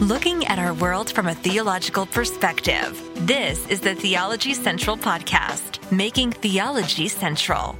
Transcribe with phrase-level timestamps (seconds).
[0.00, 2.98] looking at our world from a theological perspective.
[3.26, 7.78] This is the Theology Central Podcast, making theology central.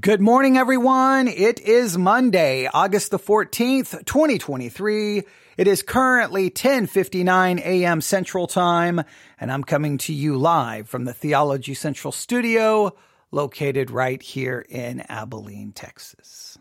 [0.00, 1.26] Good morning, everyone.
[1.26, 5.24] It is Monday, August the 14th, 2023.
[5.56, 8.00] It is currently 10:59 a.m.
[8.00, 9.02] Central Time,
[9.40, 12.94] and I'm coming to you live from the Theology Central studio
[13.32, 16.51] located right here in Abilene, Texas.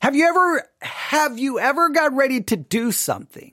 [0.00, 3.52] Have you ever have you ever got ready to do something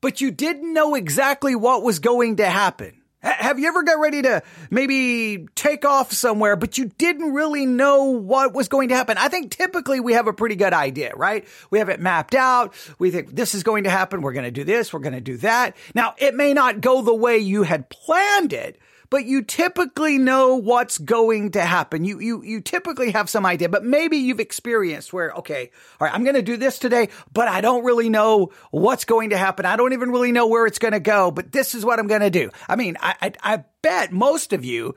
[0.00, 3.00] but you didn't know exactly what was going to happen?
[3.24, 8.10] Have you ever got ready to maybe take off somewhere, but you didn't really know
[8.10, 9.16] what was going to happen?
[9.16, 11.46] I think typically we have a pretty good idea, right?
[11.70, 12.74] We have it mapped out.
[12.98, 14.20] We think this is going to happen.
[14.20, 14.92] We're going to do this.
[14.92, 15.74] We're going to do that.
[15.94, 18.78] Now, it may not go the way you had planned it,
[19.10, 22.04] but you typically know what's going to happen.
[22.04, 26.14] You, you, you typically have some idea, but maybe you've experienced where, okay, all right,
[26.14, 29.66] I'm going to do this today, but I don't really know what's going to happen.
[29.66, 32.06] I don't even really know where it's going to go, but this is what I'm
[32.06, 32.50] going to do.
[32.68, 34.94] I mean, I, I, I bet most of you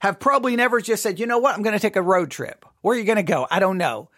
[0.00, 1.54] have probably never just said, you know what?
[1.54, 2.66] I'm going to take a road trip.
[2.82, 3.46] Where are you going to go?
[3.50, 4.10] I don't know.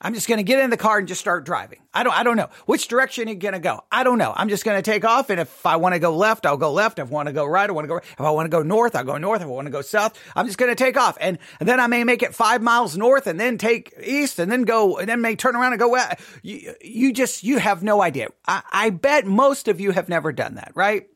[0.00, 1.80] I'm just going to get in the car and just start driving.
[1.92, 3.82] I don't, I don't know which direction you're going to go.
[3.92, 4.32] I don't know.
[4.34, 5.28] I'm just going to take off.
[5.28, 6.98] And if I want to go left, I'll go left.
[6.98, 8.04] If I want to go right, I want to go right.
[8.04, 9.42] If I want to go north, I'll go north.
[9.42, 11.18] If I want to go south, I'm just going to take off.
[11.20, 14.50] And, and then I may make it five miles north and then take east and
[14.50, 16.20] then go and then may turn around and go west.
[16.42, 18.28] You, you just, you have no idea.
[18.46, 21.08] I, I bet most of you have never done that, right?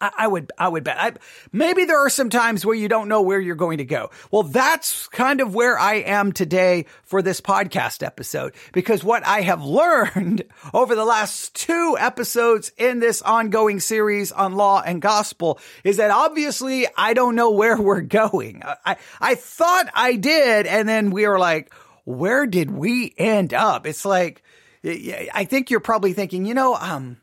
[0.00, 0.96] I, would, I would bet.
[0.98, 1.12] I,
[1.52, 4.10] maybe there are some times where you don't know where you're going to go.
[4.30, 9.42] Well, that's kind of where I am today for this podcast episode, because what I
[9.42, 15.58] have learned over the last two episodes in this ongoing series on law and gospel
[15.84, 18.62] is that obviously I don't know where we're going.
[18.64, 20.66] I, I thought I did.
[20.66, 21.72] And then we were like,
[22.04, 23.86] where did we end up?
[23.86, 24.42] It's like,
[24.82, 27.18] I think you're probably thinking, you know, um,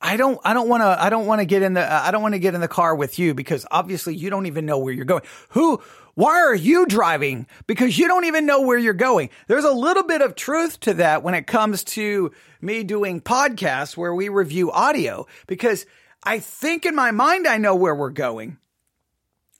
[0.00, 2.22] I don't, I don't want to, I don't want to get in the, I don't
[2.22, 4.92] want to get in the car with you because obviously you don't even know where
[4.92, 5.22] you're going.
[5.50, 5.82] Who,
[6.14, 7.46] why are you driving?
[7.66, 9.30] Because you don't even know where you're going.
[9.48, 13.96] There's a little bit of truth to that when it comes to me doing podcasts
[13.96, 15.86] where we review audio because
[16.22, 18.58] I think in my mind I know where we're going.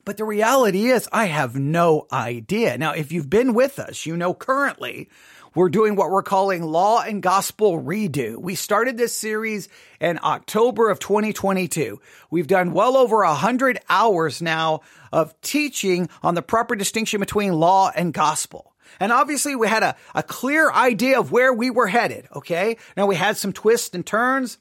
[0.06, 2.78] But the reality is I have no idea.
[2.78, 5.10] Now, if you've been with us, you know currently
[5.56, 8.36] we're doing what we're calling Law and Gospel Redo.
[8.36, 11.98] We started this series in October of 2022.
[12.30, 17.90] We've done well over hundred hours now of teaching on the proper distinction between law
[17.96, 18.74] and gospel.
[19.00, 22.28] And obviously we had a, a clear idea of where we were headed.
[22.36, 22.76] Okay.
[22.94, 24.58] Now we had some twists and turns.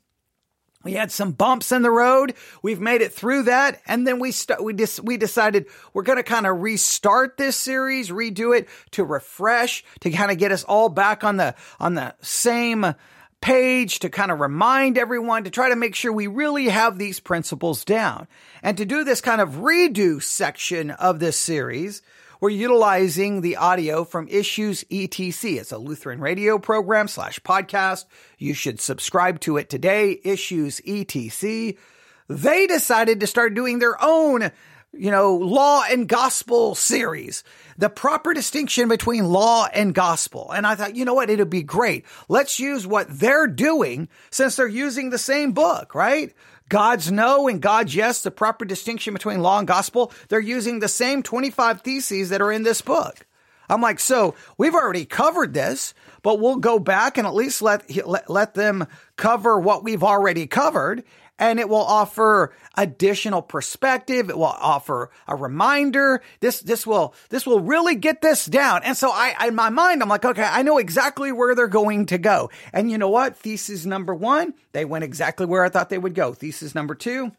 [0.86, 2.36] We had some bumps in the road.
[2.62, 3.82] We've made it through that.
[3.88, 7.58] And then we st- we just, we decided we're going to kind of restart this
[7.58, 11.96] series, redo it to refresh, to kind of get us all back on the, on
[11.96, 12.94] the same
[13.42, 17.20] page, to kind of remind everyone, to try to make sure we really have these
[17.20, 18.28] principles down.
[18.62, 22.04] And to do this kind of redo section of this series,
[22.42, 25.58] we're utilizing the audio from Issues ETC.
[25.60, 28.06] It's a Lutheran radio program slash podcast.
[28.38, 30.20] You should subscribe to it today.
[30.24, 31.78] Issues ETC.
[32.28, 34.52] They decided to start doing their own,
[34.92, 37.44] you know, law and gospel series.
[37.78, 40.52] The proper distinction between law and gospel.
[40.52, 41.30] And I thought, you know what?
[41.30, 42.06] It'd be great.
[42.28, 46.34] Let's use what they're doing since they're using the same book, right?
[46.70, 50.88] God's no and God's yes, the proper distinction between law and gospel, they're using the
[50.88, 53.26] same 25 theses that are in this book.
[53.70, 57.90] I'm like, so we've already covered this, but we'll go back and at least let,
[58.06, 61.04] let, let them cover what we've already covered
[61.38, 64.30] and it will offer additional perspective.
[64.30, 66.22] It will offer a reminder.
[66.40, 68.82] This, this will, this will really get this down.
[68.84, 72.06] And so I, in my mind, I'm like, okay, I know exactly where they're going
[72.08, 72.50] to go.
[72.74, 73.38] And you know what?
[73.38, 76.34] Thesis number one, they went exactly where I thought they would go.
[76.34, 77.32] Thesis number two,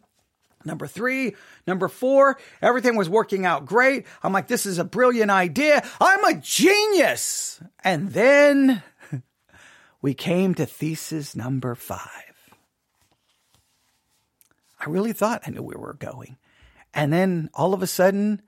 [0.67, 1.37] Number three,
[1.67, 4.05] number four, everything was working out great.
[4.23, 5.87] I'm like, this is a brilliant idea.
[6.01, 7.61] I'm a genius.
[7.85, 8.83] And then
[10.03, 12.26] we came to thesis number five.
[14.79, 16.37] I really thought I knew where we were going.
[16.93, 18.43] And then all of a sudden,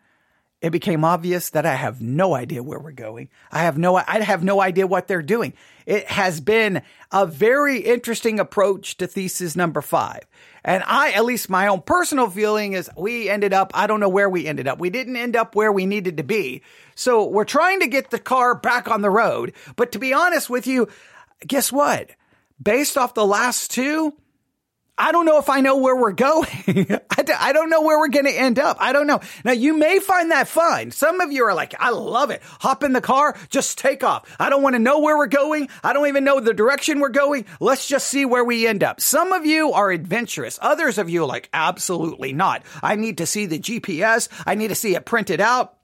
[0.61, 3.29] it became obvious that I have no idea where we're going.
[3.53, 5.53] I have no, I have no idea what they're doing.
[5.87, 6.83] It has been
[7.13, 10.23] a very interesting approach to thesis number five.
[10.65, 14.09] And I, at least my own personal feeling is we ended up, I don't know
[14.09, 14.81] where we ended up.
[14.81, 16.63] We didn't end up where we needed to be.
[16.97, 19.53] So we're trying to get the car back on the road.
[19.77, 20.89] But to be honest with you,
[21.47, 22.11] guess what?
[22.61, 24.15] Based off the last two,
[24.99, 26.49] I don't know if I know where we're going.
[27.11, 28.79] I, don't know where we're going to end up.
[28.81, 29.21] I don't know.
[29.45, 30.91] Now you may find that fun.
[30.91, 32.43] Some of you are like, I love it.
[32.61, 34.29] Hop in the car, just take off.
[34.41, 35.69] I don't want to know where we're going.
[35.85, 37.47] I don't even know the direction we're going.
[37.61, 39.01] Let's just see where we end up.
[39.01, 40.59] Some of you are adventurous.
[40.61, 42.65] Others of you are like, absolutely not.
[42.83, 44.29] I need to see the GPS.
[44.47, 45.78] I need to see it printed out.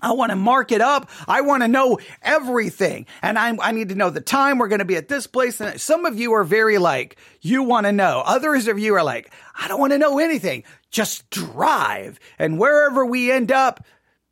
[0.00, 1.10] I want to mark it up.
[1.26, 3.06] I want to know everything.
[3.20, 5.60] And I, I need to know the time we're going to be at this place.
[5.60, 8.22] And some of you are very like, you want to know.
[8.24, 10.62] Others of you are like, I don't want to know anything.
[10.90, 12.20] Just drive.
[12.38, 13.84] And wherever we end up,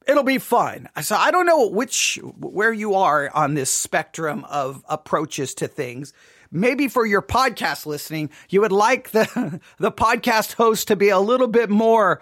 [0.07, 0.89] it'll be fun.
[1.03, 6.13] So I don't know which, where you are on this spectrum of approaches to things.
[6.53, 11.19] Maybe for your podcast listening, you would like the, the podcast host to be a
[11.19, 12.21] little bit more,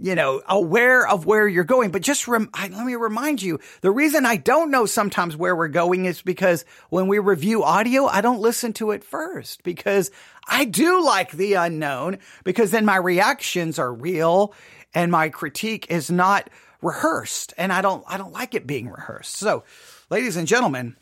[0.00, 1.90] you know, aware of where you're going.
[1.90, 5.54] But just rem- I, let me remind you, the reason I don't know sometimes where
[5.54, 10.10] we're going is because when we review audio, I don't listen to it first because
[10.48, 14.54] I do like the unknown because then my reactions are real
[14.94, 16.50] and my critique is not
[16.80, 19.36] rehearsed and I don't, I don't like it being rehearsed.
[19.36, 19.64] So
[20.10, 20.96] ladies and gentlemen,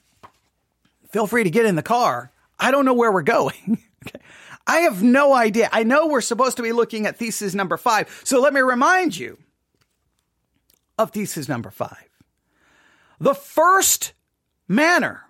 [1.11, 2.31] feel free to get in the car.
[2.59, 3.79] I don't know where we're going.
[4.07, 4.21] okay.
[4.67, 5.69] I have no idea.
[5.73, 8.21] I know we're supposed to be looking at thesis number five.
[8.25, 9.39] So let me remind you
[10.99, 12.09] of thesis number five.
[13.19, 14.13] The first
[14.69, 15.25] manner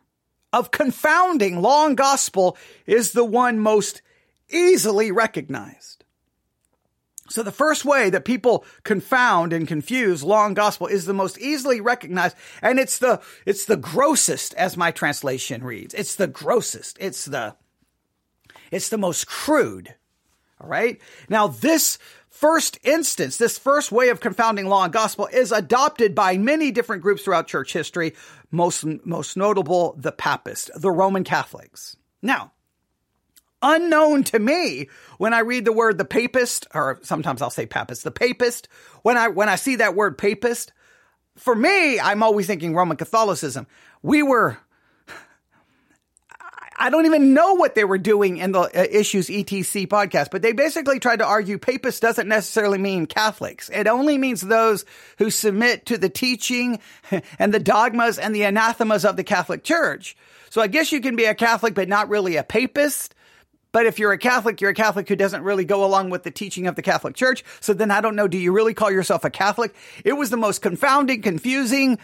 [0.52, 2.56] of confounding law and gospel
[2.86, 4.02] is the one most
[4.50, 6.04] easily recognized.
[7.28, 11.38] So the first way that people confound and confuse law and gospel is the most
[11.38, 12.36] easily recognized.
[12.60, 15.94] And it's the, it's the grossest as my translation reads.
[15.94, 16.96] It's the grossest.
[17.00, 17.54] It's the,
[18.70, 19.94] it's the most crude.
[20.60, 21.00] All right.
[21.28, 26.36] Now, this first instance, this first way of confounding law and gospel is adopted by
[26.36, 28.14] many different groups throughout church history,
[28.50, 31.96] most, most notable the Papists, the Roman Catholics.
[32.22, 32.52] Now,
[33.62, 34.88] unknown to me
[35.18, 38.68] when I read the word the papist, or sometimes I'll say papist, the papist,
[39.02, 40.72] when I, when I see that word papist,
[41.36, 43.66] for me, I'm always thinking Roman Catholicism.
[44.02, 44.58] We were,
[46.80, 50.40] I don't even know what they were doing in the uh, Issues ETC podcast, but
[50.40, 53.68] they basically tried to argue papist doesn't necessarily mean Catholics.
[53.68, 54.86] It only means those
[55.18, 56.80] who submit to the teaching
[57.38, 60.16] and the dogmas and the anathemas of the Catholic Church.
[60.48, 63.14] So I guess you can be a Catholic, but not really a papist.
[63.72, 66.30] But if you're a Catholic, you're a Catholic who doesn't really go along with the
[66.30, 67.44] teaching of the Catholic Church.
[67.60, 69.74] So then I don't know, do you really call yourself a Catholic?
[70.02, 71.98] It was the most confounding, confusing,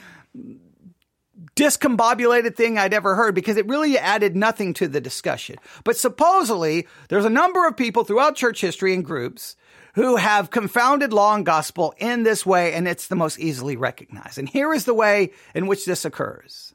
[1.57, 5.57] discombobulated thing I'd ever heard because it really added nothing to the discussion.
[5.83, 9.57] But supposedly, there's a number of people throughout church history and groups
[9.95, 14.37] who have confounded law and gospel in this way, and it's the most easily recognized.
[14.39, 16.75] And here is the way in which this occurs.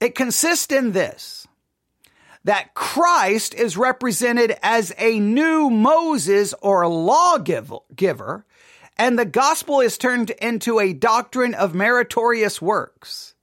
[0.00, 1.46] It consists in this
[2.44, 8.44] that Christ is represented as a new Moses or lawgiver,
[8.96, 13.34] and the gospel is turned into a doctrine of meritorious works.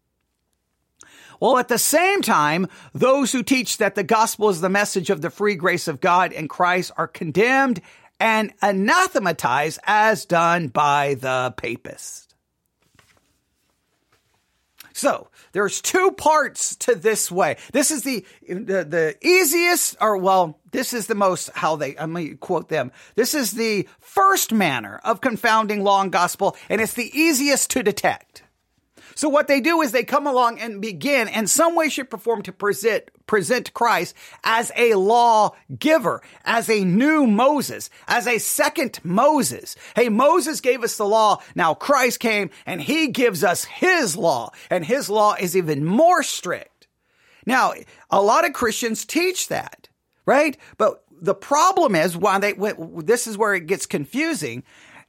[1.39, 5.21] Well, at the same time, those who teach that the gospel is the message of
[5.21, 7.81] the free grace of God in Christ are condemned
[8.19, 12.25] and anathematized as done by the papist.
[14.93, 17.57] So there's two parts to this way.
[17.73, 22.13] This is the, the, the easiest, or well, this is the most, how they, I'm
[22.13, 22.93] going to quote them.
[23.15, 27.83] This is the first manner of confounding law and gospel, and it's the easiest to
[27.83, 28.43] detect.
[29.15, 32.17] So what they do is they come along and begin in some way, shape, or
[32.17, 38.37] form to present, present Christ as a law giver, as a new Moses, as a
[38.37, 39.77] second Moses.
[39.95, 41.41] Hey, Moses gave us the law.
[41.55, 46.21] Now Christ came and he gives us his law and his law is even more
[46.21, 46.87] strict.
[47.45, 47.73] Now,
[48.09, 49.87] a lot of Christians teach that,
[50.25, 50.57] right?
[50.77, 52.53] But the problem is why they,
[52.97, 54.63] this is where it gets confusing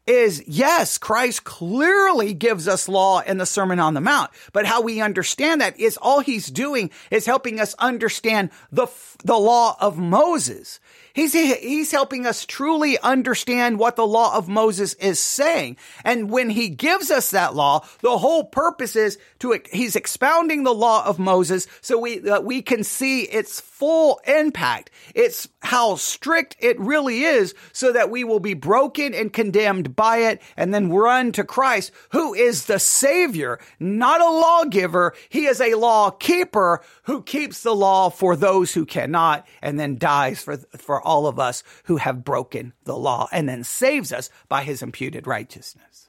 [0.07, 4.81] is yes, Christ clearly gives us law in the Sermon on the Mount, but how
[4.81, 8.87] we understand that is all he's doing is helping us understand the,
[9.25, 10.81] the law of Moses.
[11.17, 15.79] He's, he's helping us truly understand what the law of Moses is saying.
[16.05, 20.75] And when he gives us that law, the whole purpose is to, he's expounding the
[20.75, 24.91] law of Moses so we, that we can see its full impact.
[25.15, 30.19] It's how strict it really is so that we will be broken and condemned by
[30.19, 35.15] it and then run to Christ, who is the savior, not a lawgiver.
[35.31, 39.97] He is a law keeper who keeps the law for those who cannot and then
[39.97, 44.29] dies for, for all of us who have broken the law and then saves us
[44.49, 46.09] by his imputed righteousness.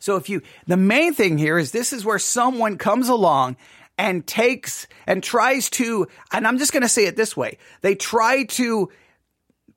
[0.00, 3.56] So if you, the main thing here is this is where someone comes along
[3.96, 7.58] and takes and tries to, and I'm just going to say it this way.
[7.82, 8.90] They try to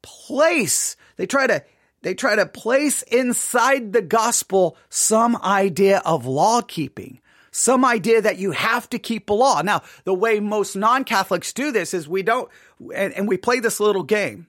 [0.01, 1.63] place, they try to
[2.03, 7.21] they try to place inside the gospel some idea of law keeping,
[7.53, 9.61] some idea that you have to keep a law.
[9.61, 12.49] Now, the way most non-Catholics do this is we don't,
[12.93, 14.47] and, and we play this little game.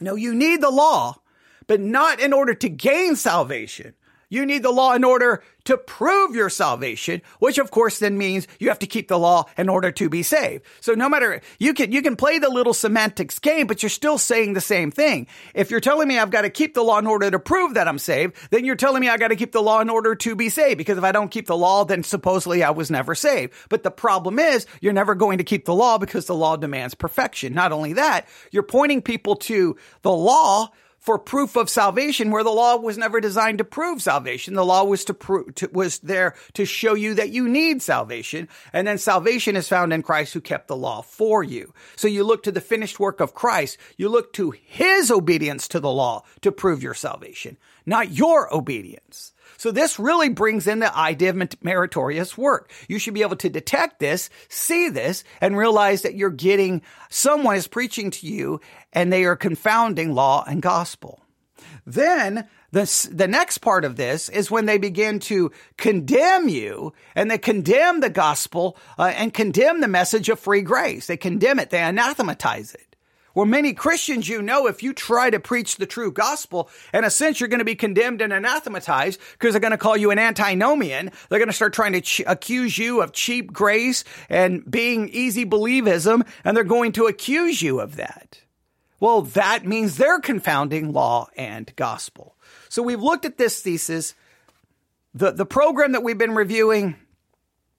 [0.00, 1.20] No, you need the law,
[1.66, 3.94] but not in order to gain salvation.
[4.28, 8.48] You need the law in order to prove your salvation, which of course then means
[8.58, 10.64] you have to keep the law in order to be saved.
[10.80, 14.18] So no matter, you can, you can play the little semantics game, but you're still
[14.18, 15.26] saying the same thing.
[15.54, 17.86] If you're telling me I've got to keep the law in order to prove that
[17.86, 20.34] I'm saved, then you're telling me I got to keep the law in order to
[20.34, 20.78] be saved.
[20.78, 23.52] Because if I don't keep the law, then supposedly I was never saved.
[23.68, 26.94] But the problem is you're never going to keep the law because the law demands
[26.94, 27.54] perfection.
[27.54, 30.70] Not only that, you're pointing people to the law
[31.06, 34.54] for proof of salvation where the law was never designed to prove salvation.
[34.54, 38.48] The law was to prove, was there to show you that you need salvation.
[38.72, 41.72] And then salvation is found in Christ who kept the law for you.
[41.94, 43.78] So you look to the finished work of Christ.
[43.96, 49.32] You look to his obedience to the law to prove your salvation, not your obedience.
[49.58, 52.70] So this really brings in the idea of meritorious work.
[52.88, 57.56] You should be able to detect this, see this, and realize that you're getting someone
[57.56, 58.60] is preaching to you
[58.92, 61.20] and they are confounding law and gospel.
[61.86, 67.30] Then the, the next part of this is when they begin to condemn you and
[67.30, 71.06] they condemn the gospel uh, and condemn the message of free grace.
[71.06, 71.70] They condemn it.
[71.70, 72.85] They anathematize it.
[73.36, 77.10] Well, many Christians, you know, if you try to preach the true gospel, in a
[77.10, 80.18] sense, you're going to be condemned and anathematized because they're going to call you an
[80.18, 81.10] antinomian.
[81.28, 85.44] They're going to start trying to ch- accuse you of cheap grace and being easy
[85.44, 88.40] believism, and they're going to accuse you of that.
[89.00, 92.36] Well, that means they're confounding law and gospel.
[92.70, 94.14] So we've looked at this thesis.
[95.12, 96.96] The, the program that we've been reviewing,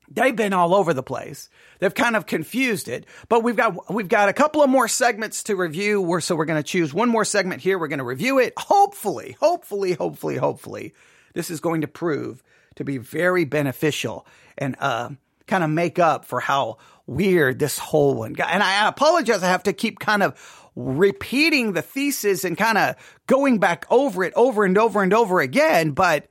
[0.08, 1.50] they've been all over the place.
[1.80, 5.44] They've kind of confused it, but we've got, we've got a couple of more segments
[5.44, 6.02] to review.
[6.02, 7.78] We're, so we're going to choose one more segment here.
[7.78, 8.54] We're going to review it.
[8.58, 10.94] Hopefully, hopefully, hopefully, hopefully,
[11.34, 12.44] this is going to prove
[12.76, 14.26] to be very beneficial
[14.58, 15.10] and, uh,
[15.48, 18.52] kind of make up for how weird this whole one got.
[18.52, 19.44] And I apologize.
[19.44, 24.24] I have to keep kind of repeating the thesis and kind of going back over
[24.24, 26.28] it over and over and over again, but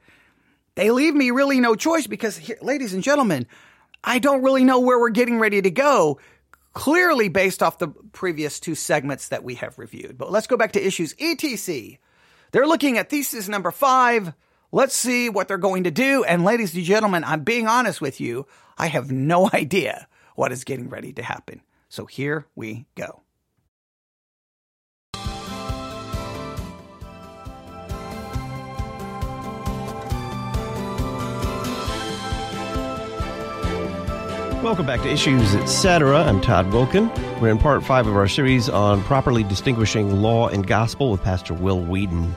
[0.75, 3.47] they leave me really no choice because, here, ladies and gentlemen,
[4.07, 6.21] I don't really know where we're getting ready to go.
[6.73, 10.17] Clearly based off the previous two segments that we have reviewed.
[10.17, 11.99] But let's go back to issues ETC.
[12.53, 14.33] They're looking at thesis number five.
[14.71, 16.23] Let's see what they're going to do.
[16.23, 18.47] And ladies and gentlemen, I'm being honest with you.
[18.79, 21.63] I have no idea what is getting ready to happen.
[21.89, 23.23] So here we go.
[34.67, 36.25] Welcome back to Issues Etc.
[36.25, 37.09] I'm Todd Wilken.
[37.41, 41.55] We're in part five of our series on properly distinguishing law and gospel with Pastor
[41.55, 42.35] Will Weedon.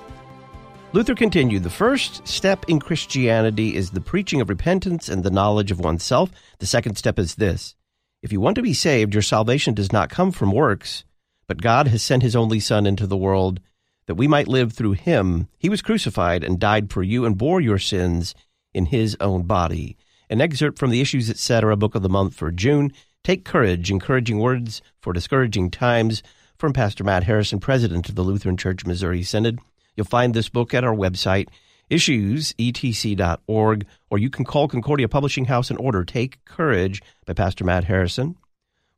[0.94, 5.72] Luther continued The first step in Christianity is the preaching of repentance and the knowledge
[5.72, 6.30] of oneself.
[6.60, 7.74] The second step is this
[8.22, 11.06] If you want to be saved, your salvation does not come from works,
[11.48, 13.60] but God has sent his only Son into the world
[14.06, 15.48] that we might live through him.
[15.58, 18.36] He was crucified and died for you and bore your sins
[18.72, 19.98] in his own body.
[20.32, 21.76] An excerpt from the Issues Etc.
[21.76, 22.94] book of the month for June.
[23.24, 26.22] Take courage, encouraging words for discouraging times
[26.56, 29.58] from Pastor Matt Harrison, president of the Lutheran Church Missouri Synod.
[29.96, 31.50] You'll find this book at our website,
[31.90, 37.86] issuesetc.org, or you can call Concordia Publishing House and order Take Courage by Pastor Matt
[37.86, 38.36] Harrison.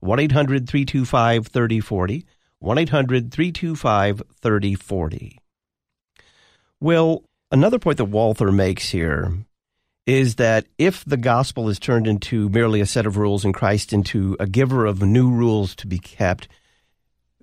[0.02, 2.26] 1 800 325 3040.
[2.60, 5.40] 1 800 325 3040.
[6.82, 9.46] Well, another point that Walther makes here
[10.06, 13.94] is that if the gospel is turned into merely a set of rules and Christ
[13.94, 16.48] into a giver of new rules to be kept,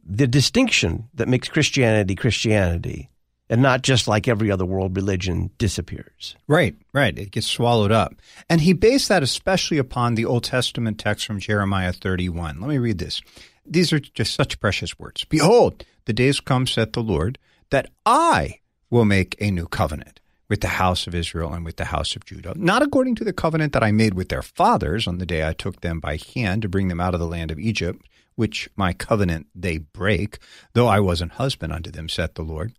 [0.04, 3.10] the distinction that makes Christianity Christianity
[3.50, 6.36] and not just like every other world religion disappears.
[6.46, 7.18] Right, right.
[7.18, 8.14] It gets swallowed up.
[8.48, 12.60] And he based that especially upon the Old Testament text from Jeremiah 31.
[12.60, 13.22] Let me read this.
[13.64, 15.24] These are just such precious words.
[15.24, 17.38] Behold, the days come, saith the Lord,
[17.70, 18.60] that I
[18.90, 20.17] will make a new covenant
[20.48, 23.32] with the house of Israel and with the house of Judah, not according to the
[23.32, 26.62] covenant that I made with their fathers on the day I took them by hand
[26.62, 28.02] to bring them out of the land of Egypt,
[28.34, 30.38] which my covenant they break,
[30.72, 32.72] though I was an husband unto them, saith the Lord.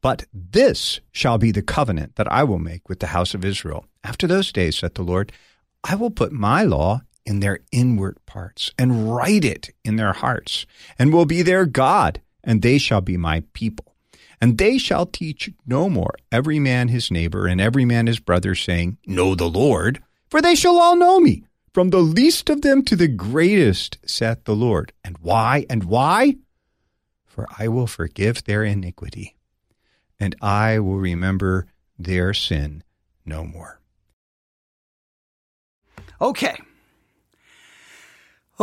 [0.00, 3.86] But this shall be the covenant that I will make with the house of Israel.
[4.02, 5.30] After those days, saith the Lord,
[5.84, 10.66] I will put my law in their inward parts and write it in their hearts,
[10.98, 13.91] and will be their God, and they shall be my people.
[14.42, 18.54] And they shall teach no more every man his neighbor and every man his brother,
[18.54, 22.82] saying, Know the Lord, for they shall all know me, from the least of them
[22.84, 24.92] to the greatest, saith the Lord.
[25.02, 25.64] And why?
[25.70, 26.36] And why?
[27.32, 29.36] for I will forgive their iniquity,
[30.20, 31.66] and I will remember
[31.98, 32.84] their sin
[33.24, 33.80] no more.
[36.20, 36.56] Okay.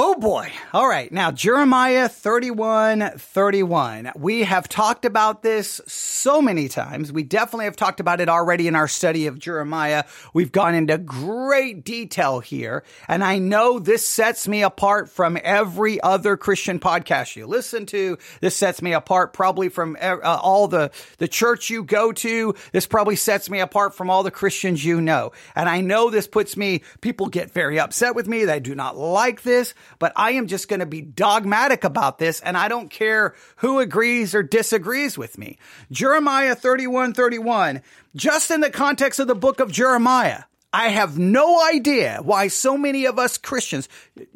[0.01, 0.49] Oh boy.
[0.71, 1.11] All right.
[1.11, 4.13] Now, Jeremiah 31 31.
[4.15, 7.11] We have talked about this so many times.
[7.11, 10.05] We definitely have talked about it already in our study of Jeremiah.
[10.33, 12.85] We've gone into great detail here.
[13.09, 18.17] And I know this sets me apart from every other Christian podcast you listen to.
[18.39, 22.55] This sets me apart probably from uh, all the, the church you go to.
[22.71, 25.33] This probably sets me apart from all the Christians you know.
[25.57, 28.45] And I know this puts me, people get very upset with me.
[28.45, 32.39] They do not like this but I am just going to be dogmatic about this
[32.41, 35.57] and I don't care who agrees or disagrees with me.
[35.91, 37.81] Jeremiah 31 31,
[38.15, 42.77] just in the context of the book of Jeremiah, I have no idea why so
[42.77, 43.89] many of us Christians,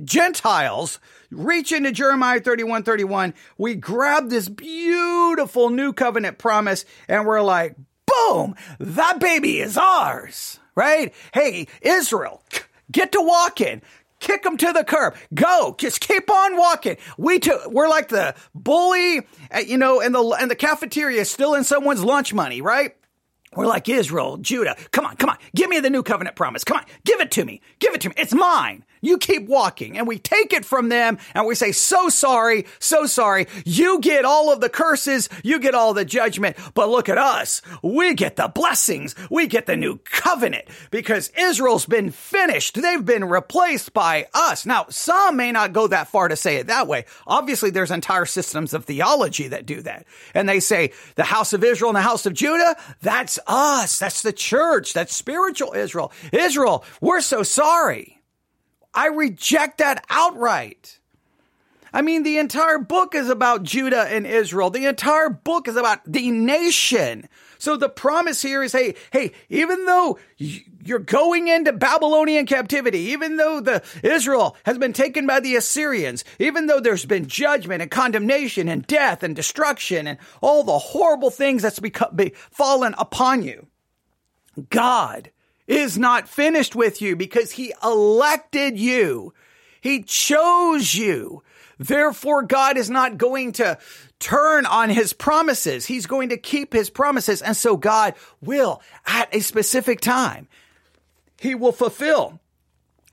[0.03, 3.33] Gentiles, reach into Jeremiah 31 31.
[3.57, 7.75] We grab this beautiful new covenant promise and we're like,
[8.07, 11.13] boom, that baby is ours, right?
[11.33, 12.41] Hey, Israel,
[12.91, 13.81] get to walking
[14.23, 15.15] kick them to the curb.
[15.33, 16.97] Go, just keep on walking.
[17.17, 19.19] We too, we're like the bully,
[19.51, 22.95] uh, you know, and the and the cafeteria is still in someone's lunch money, right?
[23.55, 24.75] We're like Israel, Judah.
[24.91, 25.37] Come on, come on.
[25.55, 26.63] Give me the new covenant promise.
[26.63, 26.85] Come on.
[27.05, 27.61] Give it to me.
[27.77, 28.15] Give it to me.
[28.17, 28.83] It's mine.
[29.03, 29.97] You keep walking.
[29.97, 33.47] And we take it from them and we say, so sorry, so sorry.
[33.65, 35.29] You get all of the curses.
[35.43, 36.57] You get all the judgment.
[36.73, 37.61] But look at us.
[37.83, 39.13] We get the blessings.
[39.29, 42.81] We get the new covenant because Israel's been finished.
[42.81, 44.65] They've been replaced by us.
[44.65, 47.03] Now, some may not go that far to say it that way.
[47.27, 50.05] Obviously, there's entire systems of theology that do that.
[50.33, 53.99] And they say the house of Israel and the house of Judah, that's us.
[53.99, 54.93] That's the church.
[54.93, 56.13] That's spiritual Israel.
[56.31, 58.12] Israel, we're so sorry.
[58.93, 60.99] I reject that outright.
[61.93, 64.71] I mean, the entire book is about Judah and Israel.
[64.71, 67.29] The entire book is about the nation.
[67.59, 73.37] So the promise here is, hey, hey, even though you're going into Babylonian captivity, even
[73.37, 77.91] though the Israel has been taken by the Assyrians, even though there's been judgment and
[77.91, 83.43] condemnation and death and destruction and all the horrible things that's become, be, fallen upon
[83.43, 83.67] you,
[84.69, 85.29] God
[85.67, 89.33] is not finished with you because he elected you.
[89.81, 91.43] He chose you.
[91.79, 93.77] Therefore, God is not going to
[94.19, 95.85] turn on his promises.
[95.85, 97.41] He's going to keep his promises.
[97.41, 100.47] And so God will, at a specific time,
[101.39, 102.39] he will fulfill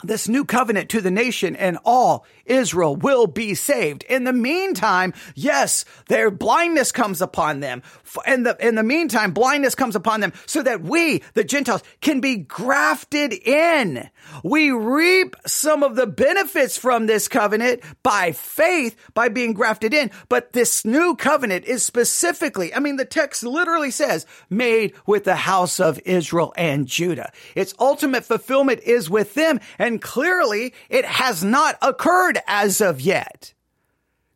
[0.03, 4.03] this new covenant to the nation and all Israel will be saved.
[4.05, 7.83] In the meantime, yes, their blindness comes upon them.
[8.27, 12.21] In the, in the meantime, blindness comes upon them so that we, the Gentiles, can
[12.21, 14.11] be grafted in.
[14.43, 20.11] We reap some of the benefits from this covenant by faith, by being grafted in.
[20.29, 25.37] But this new covenant is specifically, I mean, the text literally says, made with the
[25.37, 27.33] house of Israel and Judah.
[27.55, 29.61] Its ultimate fulfillment is with them.
[29.79, 33.55] And clearly it has not occurred as of yet.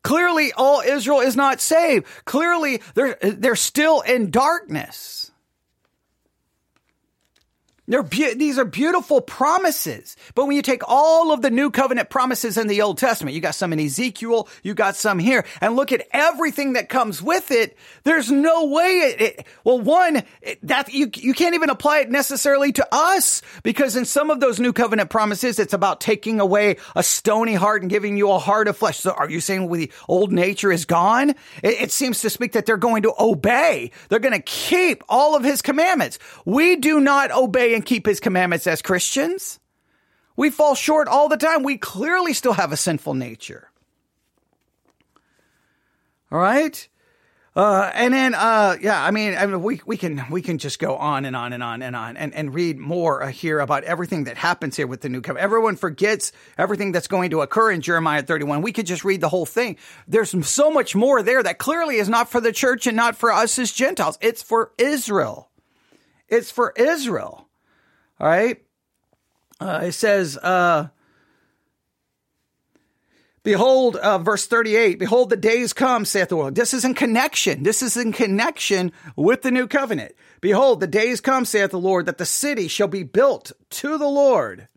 [0.02, 2.06] Clearly, all Israel is not saved.
[2.26, 5.23] Clearly, they're, they're still in darkness.
[7.86, 10.16] They're be- these are beautiful promises.
[10.34, 13.42] But when you take all of the new covenant promises in the Old Testament, you
[13.42, 17.50] got some in Ezekiel, you got some here, and look at everything that comes with
[17.50, 22.00] it, there's no way it, it well, one, it, that you, you can't even apply
[22.00, 26.40] it necessarily to us because in some of those new covenant promises, it's about taking
[26.40, 29.00] away a stony heart and giving you a heart of flesh.
[29.00, 31.30] So are you saying the old nature is gone?
[31.62, 33.90] It, it seems to speak that they're going to obey.
[34.08, 36.18] They're going to keep all of his commandments.
[36.46, 39.58] We do not obey and keep his commandments as Christians.
[40.36, 41.62] We fall short all the time.
[41.62, 43.70] We clearly still have a sinful nature.
[46.32, 46.88] All right?
[47.56, 50.80] Uh, and then, uh, yeah, I mean, I mean, we, we can, we can just
[50.80, 53.84] go on and on and on and on and, and read more uh, here about
[53.84, 55.44] everything that happens here with the new covenant.
[55.44, 58.62] Everyone forgets everything that's going to occur in Jeremiah 31.
[58.62, 59.76] We could just read the whole thing.
[60.08, 63.30] There's so much more there that clearly is not for the church and not for
[63.30, 64.18] us as Gentiles.
[64.20, 65.48] It's for Israel.
[66.28, 67.43] It's for Israel.
[68.20, 68.62] All right.
[69.60, 70.88] Uh, it says, uh,
[73.44, 76.54] Behold, uh, verse 38, behold, the days come, saith the Lord.
[76.54, 77.62] This is in connection.
[77.62, 80.14] This is in connection with the new covenant.
[80.40, 84.08] Behold, the days come, saith the Lord, that the city shall be built to the
[84.08, 84.68] Lord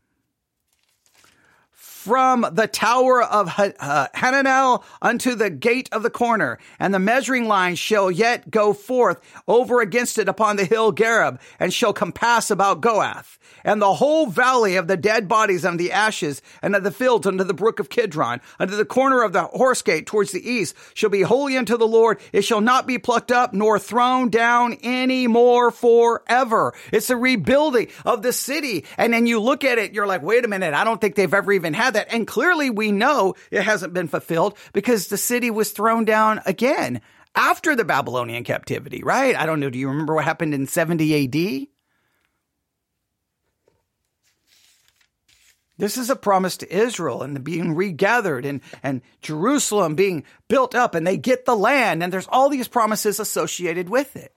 [2.08, 7.50] from the tower of uh, Hananel unto the gate of the corner, and the measuring
[7.50, 12.50] line shall yet go forth over against it upon the hill Gareb, and shall compass
[12.50, 16.84] about Goath and the whole valley of the dead bodies and the ashes and of
[16.84, 20.32] the fields unto the brook of Kidron, unto the corner of the horse gate towards
[20.32, 22.20] the east shall be holy unto the Lord.
[22.32, 26.74] It shall not be plucked up nor thrown down any more forever.
[26.94, 28.86] It's a rebuilding of the city.
[28.98, 31.34] And then you look at it, you're like, wait a minute, I don't think they've
[31.34, 32.14] ever even had that.
[32.14, 37.02] And clearly we know it hasn't been fulfilled because the city was thrown down again
[37.36, 39.36] after the Babylonian captivity, right?
[39.36, 39.70] I don't know.
[39.70, 41.68] Do you remember what happened in 70 AD?
[45.80, 50.96] This is a promise to Israel and being regathered and, and Jerusalem being built up
[50.96, 54.34] and they get the land and there's all these promises associated with it.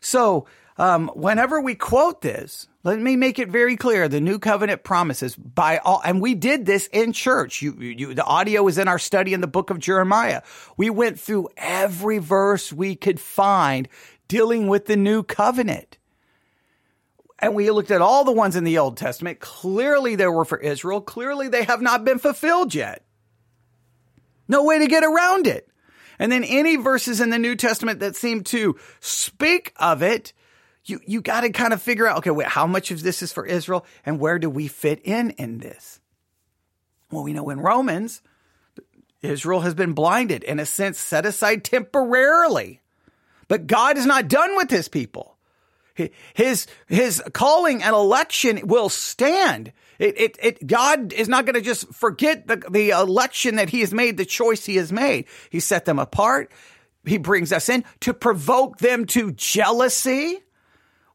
[0.00, 0.46] So,
[0.80, 5.36] um, whenever we quote this, let me make it very clear: the new covenant promises
[5.36, 7.62] by all, and we did this in church.
[7.62, 10.42] You, you, the audio is in our study in the book of Jeremiah.
[10.76, 13.88] We went through every verse we could find
[14.28, 15.98] dealing with the new covenant
[17.40, 19.40] and we looked at all the ones in the Old Testament.
[19.40, 21.00] Clearly, they were for Israel.
[21.00, 23.02] Clearly, they have not been fulfilled yet.
[24.46, 25.66] No way to get around it.
[26.18, 30.34] And then any verses in the New Testament that seem to speak of it,
[30.84, 33.32] you, you got to kind of figure out, okay, wait, how much of this is
[33.32, 36.00] for Israel and where do we fit in in this?
[37.10, 38.22] Well, we know in Romans,
[39.22, 42.80] Israel has been blinded, in a sense, set aside temporarily.
[43.48, 45.36] But God is not done with his people.
[46.34, 49.72] His, his calling and election will stand.
[49.98, 53.80] It, it, it, God is not going to just forget the, the election that he
[53.80, 55.26] has made, the choice he has made.
[55.50, 56.50] He set them apart.
[57.04, 60.40] He brings us in to provoke them to jealousy.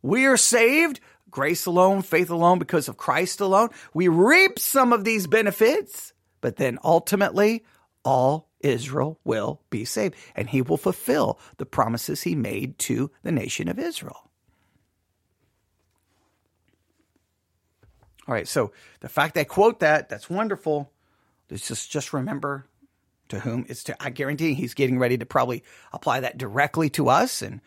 [0.06, 1.00] We are saved,
[1.32, 3.70] grace alone, faith alone, because of Christ alone.
[3.91, 7.65] We reap some of these benefits, but then ultimately,
[8.04, 13.32] all Israel will be saved, and he will fulfill the promises he made to the
[13.32, 14.30] nation of Israel.
[18.28, 20.91] All right, so the fact they quote that, that's wonderful.
[21.50, 22.68] Let's just just remember
[23.30, 23.98] to whom it's to.
[24.00, 27.60] I guarantee he's getting ready to probably apply that directly to us, and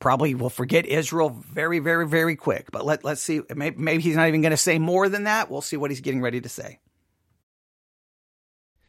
[0.00, 2.70] probably will forget Israel very, very, very quick.
[2.72, 3.42] But let let's see.
[3.54, 5.50] Maybe, maybe he's not even going to say more than that.
[5.50, 6.80] We'll see what he's getting ready to say.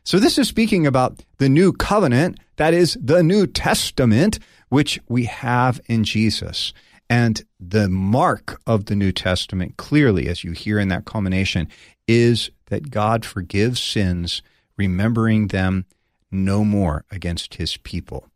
[0.03, 5.25] So this is speaking about the new covenant, that is the New Testament, which we
[5.25, 6.73] have in Jesus.
[7.07, 11.67] And the mark of the New Testament, clearly, as you hear in that culmination,
[12.07, 14.41] is that God forgives sins,
[14.75, 15.85] remembering them
[16.31, 18.30] no more against his people.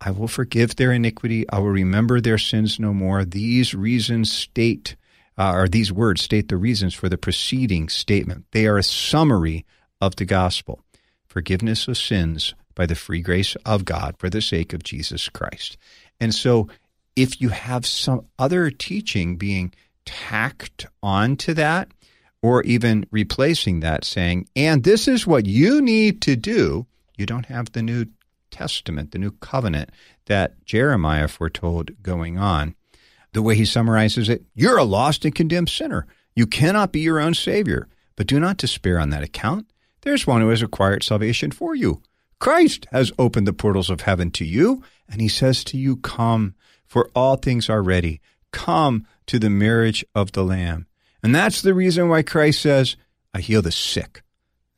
[0.00, 1.48] I will forgive their iniquity.
[1.48, 3.24] I will remember their sins no more.
[3.24, 4.96] These reasons state,
[5.38, 8.44] uh, or these words state the reasons for the preceding statement.
[8.52, 9.64] They are a summary
[10.00, 10.80] of the gospel
[11.26, 15.76] forgiveness of sins by the free grace of God for the sake of Jesus Christ.
[16.18, 16.68] And so
[17.14, 19.74] if you have some other teaching being
[20.06, 21.88] tacked onto that,
[22.42, 27.46] or even replacing that, saying, and this is what you need to do, you don't
[27.46, 28.06] have the New
[28.50, 29.90] Testament, the New Covenant
[30.26, 32.74] that Jeremiah foretold going on.
[33.32, 36.06] The way he summarizes it, you're a lost and condemned sinner.
[36.34, 39.70] You cannot be your own Savior, but do not despair on that account.
[40.02, 42.02] There's one who has acquired salvation for you.
[42.38, 46.54] Christ has opened the portals of heaven to you, and he says to you, Come
[46.86, 48.20] for all things are ready.
[48.52, 50.86] Come to the marriage of the Lamb.
[51.22, 52.96] And that's the reason why Christ says,
[53.34, 54.22] I heal the sick,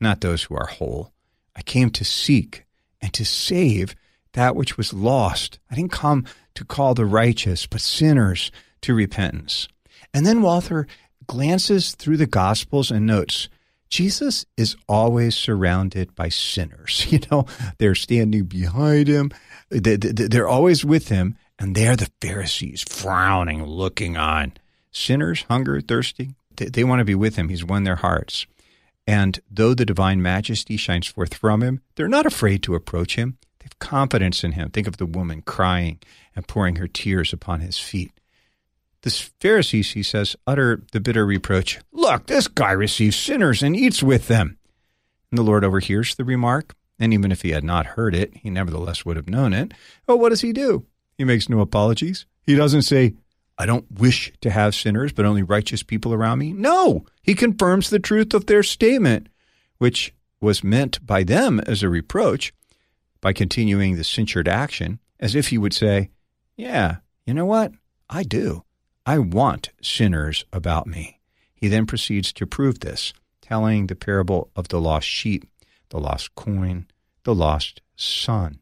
[0.00, 1.12] not those who are whole.
[1.54, 2.64] I came to seek
[3.00, 3.94] and to save
[4.32, 5.58] that which was lost.
[5.70, 8.50] I didn't come to call the righteous, but sinners
[8.82, 9.68] to repentance.
[10.12, 10.87] And then Walther
[11.26, 13.48] glances through the Gospels and notes
[13.88, 17.06] Jesus is always surrounded by sinners.
[17.18, 17.46] You know,
[17.78, 19.30] they're standing behind him,
[19.70, 24.52] they're always with him, and there are the Pharisees frowning, looking on.
[24.90, 27.48] Sinners, hunger, thirsty, they want to be with him.
[27.48, 28.46] He's won their hearts.
[29.09, 33.38] And though the divine majesty shines forth from him, they're not afraid to approach him.
[33.59, 34.68] They have confidence in him.
[34.68, 36.01] Think of the woman crying
[36.37, 38.12] and pouring her tears upon his feet.
[39.01, 44.03] The Pharisees, he says, utter the bitter reproach Look, this guy receives sinners and eats
[44.03, 44.59] with them.
[45.31, 48.51] And the Lord overhears the remark, and even if he had not heard it, he
[48.51, 49.73] nevertheless would have known it.
[50.07, 50.85] Oh, what does he do?
[51.16, 52.27] He makes no apologies.
[52.42, 53.14] He doesn't say,
[53.59, 56.53] I don't wish to have sinners, but only righteous people around me.
[56.53, 59.29] No, he confirms the truth of their statement,
[59.79, 62.53] which was meant by them as a reproach
[63.21, 66.11] by continuing the censured action, as if he would say,
[66.57, 67.73] Yeah, you know what?
[68.09, 68.62] I do.
[69.05, 71.18] I want sinners about me.
[71.55, 75.44] He then proceeds to prove this, telling the parable of the lost sheep,
[75.88, 76.87] the lost coin,
[77.25, 78.61] the lost son.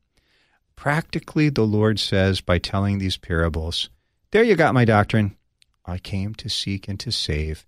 [0.74, 3.90] Practically, the Lord says by telling these parables,
[4.36, 5.34] There you got my doctrine.
[5.86, 7.64] I came to seek and to save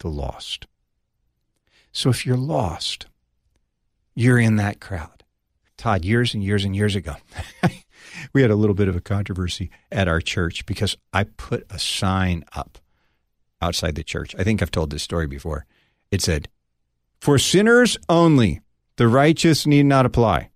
[0.00, 0.66] the lost.
[1.92, 3.06] So if you're lost,
[4.16, 5.22] you're in that crowd.
[5.76, 7.14] Todd, years and years and years ago,
[8.32, 11.78] we had a little bit of a controversy at our church because I put a
[11.78, 12.78] sign up
[13.62, 14.34] outside the church.
[14.36, 15.64] I think I've told this story before.
[16.10, 16.48] It said,
[17.20, 18.62] For sinners only,
[18.96, 20.50] the righteous need not apply.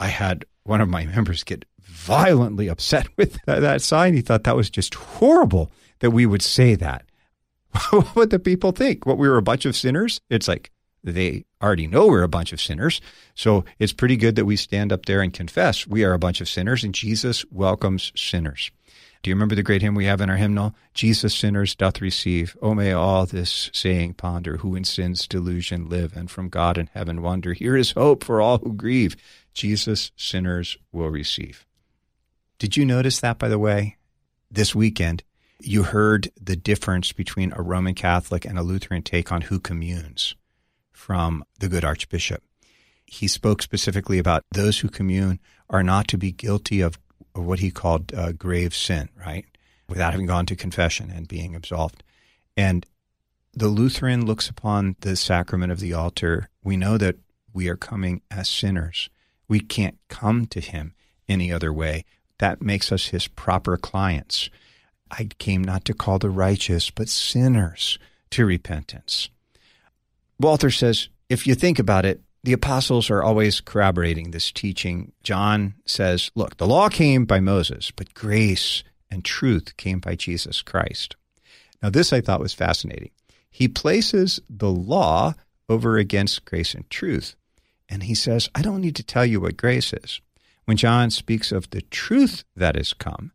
[0.00, 1.66] I had one of my members get
[2.02, 4.14] violently upset with that sign.
[4.14, 7.04] He thought that was just horrible that we would say that.
[7.90, 9.06] what would the people think?
[9.06, 10.20] What we were a bunch of sinners?
[10.28, 10.70] It's like
[11.04, 13.00] they already know we're a bunch of sinners.
[13.34, 16.40] So it's pretty good that we stand up there and confess we are a bunch
[16.40, 18.70] of sinners and Jesus welcomes sinners.
[19.22, 20.74] Do you remember the great hymn we have in our hymnal?
[20.94, 22.56] Jesus sinners doth receive.
[22.60, 26.88] Oh, may all this saying ponder, who in sin's delusion live, and from God in
[26.92, 27.52] heaven wonder.
[27.52, 29.14] Here is hope for all who grieve.
[29.54, 31.64] Jesus sinners will receive.
[32.62, 33.96] Did you notice that, by the way?
[34.48, 35.24] This weekend,
[35.58, 40.36] you heard the difference between a Roman Catholic and a Lutheran take on who communes
[40.92, 42.40] from the good Archbishop.
[43.04, 47.00] He spoke specifically about those who commune are not to be guilty of
[47.32, 49.44] what he called uh, grave sin, right?
[49.88, 52.04] Without having gone to confession and being absolved.
[52.56, 52.86] And
[53.52, 56.48] the Lutheran looks upon the sacrament of the altar.
[56.62, 57.16] We know that
[57.52, 59.10] we are coming as sinners.
[59.48, 60.94] We can't come to him
[61.28, 62.04] any other way.
[62.42, 64.50] That makes us his proper clients.
[65.12, 68.00] I came not to call the righteous, but sinners
[68.30, 69.28] to repentance.
[70.40, 75.12] Walther says, if you think about it, the apostles are always corroborating this teaching.
[75.22, 80.62] John says, look, the law came by Moses, but grace and truth came by Jesus
[80.62, 81.14] Christ.
[81.80, 83.12] Now, this I thought was fascinating.
[83.52, 85.34] He places the law
[85.68, 87.36] over against grace and truth.
[87.88, 90.20] And he says, I don't need to tell you what grace is.
[90.64, 93.32] When John speaks of the truth that is come,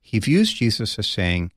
[0.00, 1.52] he views Jesus as saying,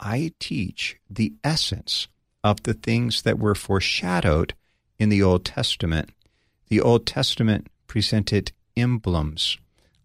[0.00, 2.08] I teach the essence
[2.42, 4.54] of the things that were foreshadowed
[4.98, 6.10] in the Old Testament
[6.68, 9.58] the Old Testament presented emblems.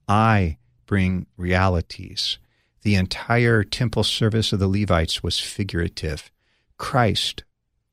[0.08, 2.38] I bring realities.
[2.82, 6.32] The entire temple service of the Levites was figurative.
[6.78, 7.44] Christ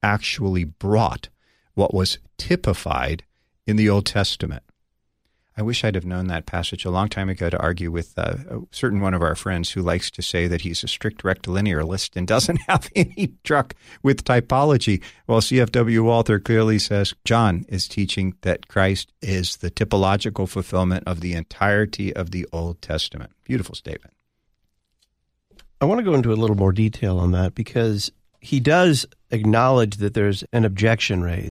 [0.03, 1.29] actually brought
[1.75, 3.25] what was typified
[3.67, 4.63] in the Old Testament.
[5.59, 8.37] I wish I'd have known that passage a long time ago to argue with uh,
[8.51, 12.15] a certain one of our friends who likes to say that he's a strict rectilinearist
[12.15, 15.03] and doesn't have any truck with typology.
[15.25, 21.21] While CFW Walther clearly says John is teaching that Christ is the typological fulfillment of
[21.21, 23.31] the entirety of the Old Testament.
[23.45, 24.13] Beautiful statement.
[25.81, 29.97] I want to go into a little more detail on that because he does acknowledge
[29.97, 31.51] that there's an objection raised.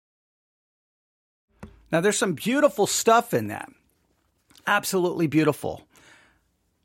[1.92, 3.70] Now, there's some beautiful stuff in that
[4.68, 5.88] absolutely beautiful.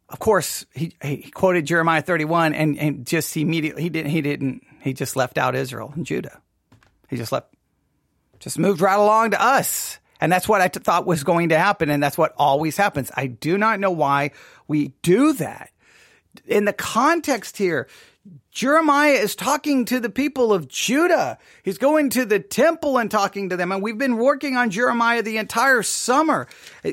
[0.08, 4.62] Of course, he, he quoted Jeremiah 31 and, and just immediately, he didn't, he didn't,
[4.80, 6.40] he just left out Israel and Judah.
[7.08, 7.52] He just left,
[8.38, 9.98] just moved right along to us.
[10.20, 11.90] And that's what I t- thought was going to happen.
[11.90, 13.10] And that's what always happens.
[13.16, 14.30] I do not know why
[14.68, 15.70] we do that.
[16.46, 17.88] In the context here,
[18.52, 21.38] Jeremiah is talking to the people of Judah.
[21.64, 23.72] He's going to the temple and talking to them.
[23.72, 26.46] And we've been working on Jeremiah the entire summer.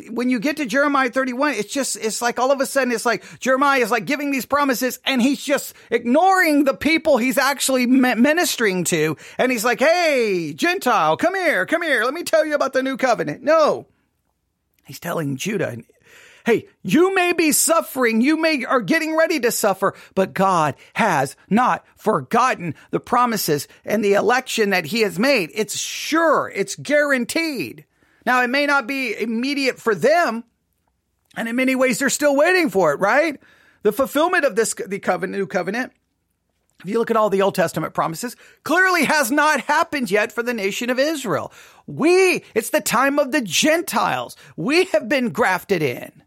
[0.10, 3.06] When you get to Jeremiah 31, it's just, it's like all of a sudden, it's
[3.06, 7.86] like Jeremiah is like giving these promises and he's just ignoring the people he's actually
[7.86, 9.18] ministering to.
[9.38, 12.06] And he's like, Hey, Gentile, come here, come here.
[12.06, 13.44] Let me tell you about the new covenant.
[13.44, 13.86] No.
[14.86, 15.78] He's telling Judah
[16.46, 18.22] Hey, you may be suffering.
[18.22, 24.04] You may are getting ready to suffer, but God has not forgotten the promises and
[24.04, 25.52] the election that he has made.
[25.54, 26.52] It's sure.
[26.54, 27.86] It's guaranteed.
[28.26, 30.44] Now, it may not be immediate for them.
[31.36, 33.40] And in many ways, they're still waiting for it, right?
[33.84, 35.94] The fulfillment of this, the covenant, new covenant,
[36.84, 40.44] if you look at all the Old Testament promises, clearly has not happened yet for
[40.44, 41.52] the nation of Israel.
[41.88, 44.38] We, it's the time of the Gentiles.
[44.56, 46.24] We have been grafted in.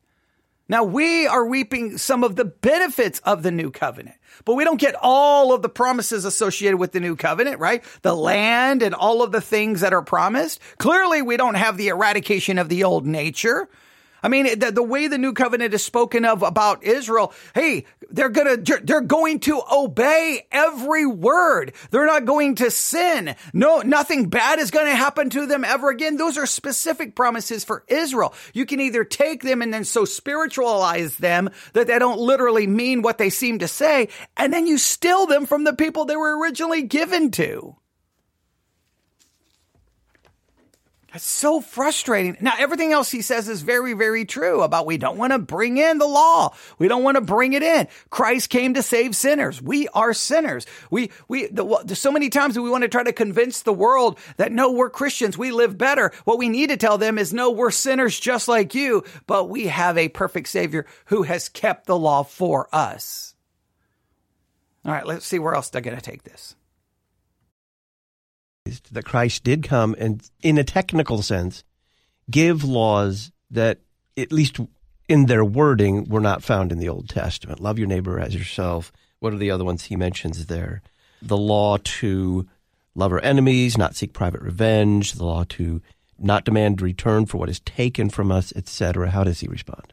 [0.68, 4.81] Now we are reaping some of the benefits of the new covenant, but we don't
[4.81, 7.85] get all of the promises associated with the new covenant, right?
[8.03, 10.61] The land and all of the things that are promised.
[10.79, 13.68] Clearly we don't have the eradication of the old nature.
[14.23, 18.29] I mean, the, the way the new covenant is spoken of about Israel, hey, they're
[18.29, 21.73] gonna, they're going to obey every word.
[21.91, 23.35] They're not going to sin.
[23.53, 26.17] No, nothing bad is going to happen to them ever again.
[26.17, 28.35] Those are specific promises for Israel.
[28.53, 33.03] You can either take them and then so spiritualize them that they don't literally mean
[33.03, 36.39] what they seem to say, and then you steal them from the people they were
[36.39, 37.77] originally given to.
[41.12, 42.38] That's so frustrating.
[42.40, 45.77] Now, everything else he says is very, very true about we don't want to bring
[45.77, 46.55] in the law.
[46.79, 47.87] We don't want to bring it in.
[48.09, 49.61] Christ came to save sinners.
[49.61, 50.64] We are sinners.
[50.90, 54.53] We, we, the, so many times we want to try to convince the world that
[54.53, 55.37] no, we're Christians.
[55.37, 56.12] We live better.
[56.25, 59.66] What we need to tell them is no, we're sinners just like you, but we
[59.66, 63.35] have a perfect savior who has kept the law for us.
[64.87, 66.57] All right, let's see where else they're going to take this
[68.81, 71.65] that Christ did come and, in a technical sense,
[72.31, 73.81] give laws that,
[74.17, 74.59] at least
[75.09, 77.61] in their wording, were not found in the Old Testament.
[77.61, 78.93] Love your neighbor as yourself.
[79.21, 80.83] What are the other ones he mentions there?
[81.21, 82.49] The law to
[82.95, 85.81] love our enemies, not seek private revenge, the law to
[86.19, 89.11] not demand return for what is taken from us, etc.
[89.11, 89.93] How does he respond?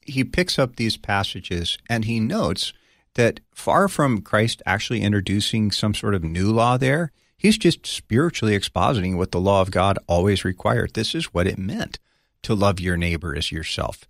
[0.00, 2.72] He picks up these passages and he notes
[3.14, 7.12] that far from Christ actually introducing some sort of new law there,
[7.44, 10.94] He's just spiritually expositing what the law of God always required.
[10.94, 11.98] This is what it meant
[12.40, 14.08] to love your neighbor as yourself.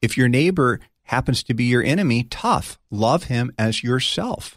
[0.00, 2.78] If your neighbor happens to be your enemy, tough.
[2.88, 4.56] Love him as yourself.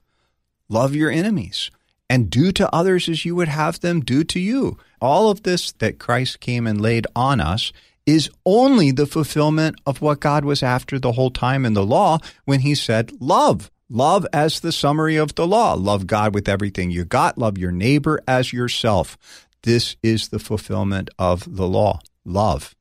[0.68, 1.72] Love your enemies
[2.08, 4.78] and do to others as you would have them do to you.
[5.02, 7.74] All of this that Christ came and laid on us
[8.06, 12.20] is only the fulfillment of what God was after the whole time in the law
[12.46, 13.72] when he said, Love.
[13.90, 15.74] Love as the summary of the law.
[15.74, 17.38] Love God with everything you got.
[17.40, 19.18] Love your neighbor as yourself.
[19.64, 22.00] This is the fulfillment of the law.
[22.24, 22.76] Love.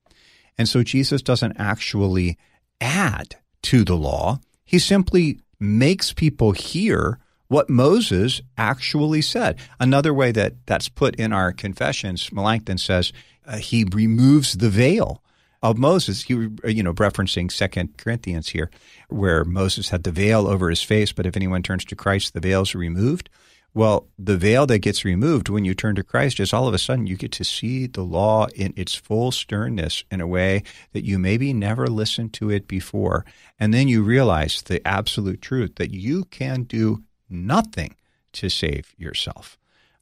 [0.58, 2.36] And so Jesus doesn't actually
[2.80, 4.40] add to the law.
[4.64, 7.18] He simply makes people hear
[7.48, 9.58] what Moses actually said.
[9.80, 13.12] Another way that that's put in our confessions, Melanchthon says
[13.46, 15.22] uh, he removes the veil
[15.62, 16.22] of Moses.
[16.22, 18.70] He, you know, referencing Second Corinthians here,
[19.08, 22.40] where Moses had the veil over his face, but if anyone turns to Christ, the
[22.40, 23.28] veil is removed.
[23.74, 26.78] Well, the veil that gets removed when you turn to Christ is all of a
[26.78, 31.04] sudden you get to see the law in its full sternness in a way that
[31.04, 33.24] you maybe never listened to it before.
[33.60, 37.94] And then you realize the absolute truth that you can do nothing
[38.32, 39.58] to save yourself.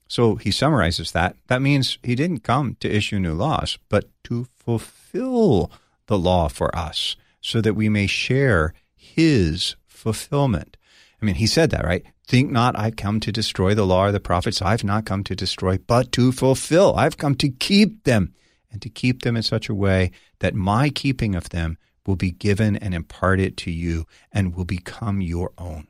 [0.08, 1.36] So he summarizes that.
[1.48, 6.74] That means he didn't come to issue new laws, but to fulfill the law for
[6.76, 10.76] us so that we may share his fulfillment.
[11.20, 12.04] I mean, he said that, right?
[12.26, 14.60] Think not I've come to destroy the law or the prophets.
[14.60, 16.94] I've not come to destroy, but to fulfill.
[16.96, 18.34] I've come to keep them
[18.70, 22.30] and to keep them in such a way that my keeping of them will be
[22.30, 25.86] given and imparted to you and will become your own.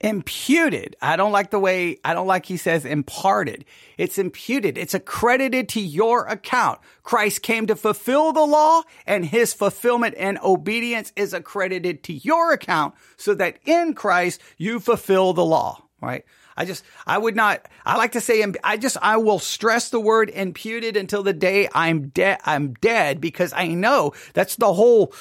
[0.00, 0.96] Imputed.
[1.02, 3.64] I don't like the way, I don't like he says imparted.
[3.96, 4.78] It's imputed.
[4.78, 6.80] It's accredited to your account.
[7.02, 12.52] Christ came to fulfill the law and his fulfillment and obedience is accredited to your
[12.52, 16.24] account so that in Christ you fulfill the law, right?
[16.56, 20.00] I just, I would not, I like to say, I just, I will stress the
[20.00, 25.12] word imputed until the day I'm dead, I'm dead because I know that's the whole,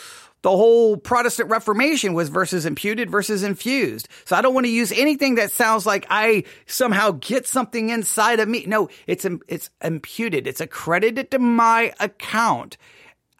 [0.43, 4.07] the whole Protestant Reformation was versus imputed versus infused.
[4.25, 8.39] So I don't want to use anything that sounds like I somehow get something inside
[8.39, 8.65] of me.
[8.67, 10.47] No, it's, it's imputed.
[10.47, 12.77] It's accredited to my account.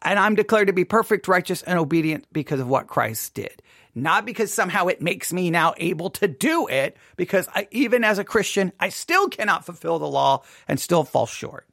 [0.02, 3.62] And I'm declared to be perfect, righteous, and obedient because of what Christ did.
[3.96, 8.20] Not because somehow it makes me now able to do it, because I, even as
[8.20, 11.67] a Christian, I still cannot fulfill the law and still fall short.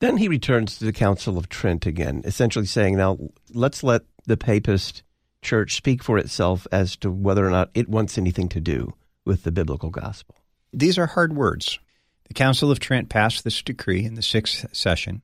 [0.00, 3.18] Then he returns to the Council of Trent again, essentially saying, now
[3.52, 5.02] let's let the papist
[5.42, 9.42] church speak for itself as to whether or not it wants anything to do with
[9.42, 10.36] the biblical gospel.
[10.72, 11.78] These are hard words.
[12.28, 15.22] The Council of Trent passed this decree in the sixth session.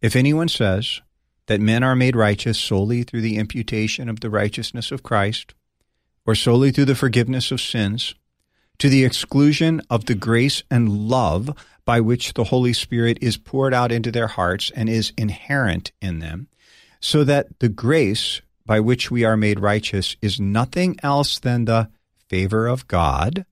[0.00, 1.00] If anyone says
[1.46, 5.54] that men are made righteous solely through the imputation of the righteousness of Christ,
[6.26, 8.14] or solely through the forgiveness of sins,
[8.78, 13.74] to the exclusion of the grace and love by which the Holy Spirit is poured
[13.74, 16.48] out into their hearts and is inherent in them,
[17.00, 21.90] so that the grace by which we are made righteous is nothing else than the
[22.28, 23.44] favor of God,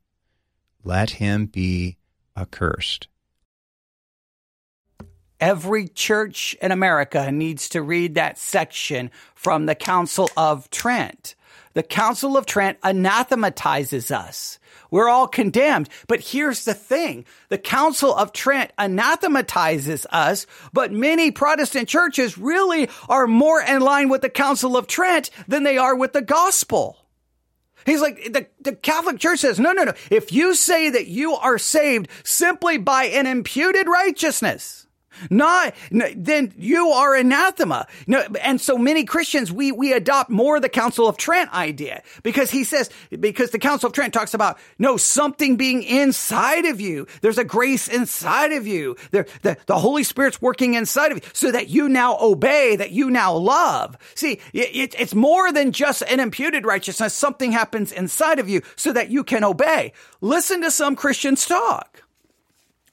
[0.82, 1.98] let him be
[2.36, 3.08] accursed.
[5.38, 11.34] Every church in America needs to read that section from the Council of Trent
[11.74, 14.58] the Council of Trent anathematizes us.
[14.92, 15.88] We're all condemned.
[16.06, 17.24] But here's the thing.
[17.48, 24.10] The Council of Trent anathematizes us, but many Protestant churches really are more in line
[24.10, 26.98] with the Council of Trent than they are with the gospel.
[27.86, 29.94] He's like, the, the Catholic Church says, no, no, no.
[30.10, 34.86] If you say that you are saved simply by an imputed righteousness,
[35.30, 37.86] not, then you are anathema.
[38.06, 42.50] No, and so many Christians, we, we adopt more the Council of Trent idea because
[42.50, 47.06] he says, because the Council of Trent talks about, no, something being inside of you.
[47.20, 48.96] There's a grace inside of you.
[49.10, 52.90] There, the, the Holy Spirit's working inside of you so that you now obey, that
[52.90, 53.96] you now love.
[54.14, 57.14] See, it, it's more than just an imputed righteousness.
[57.14, 59.92] Something happens inside of you so that you can obey.
[60.20, 62.01] Listen to some Christians talk.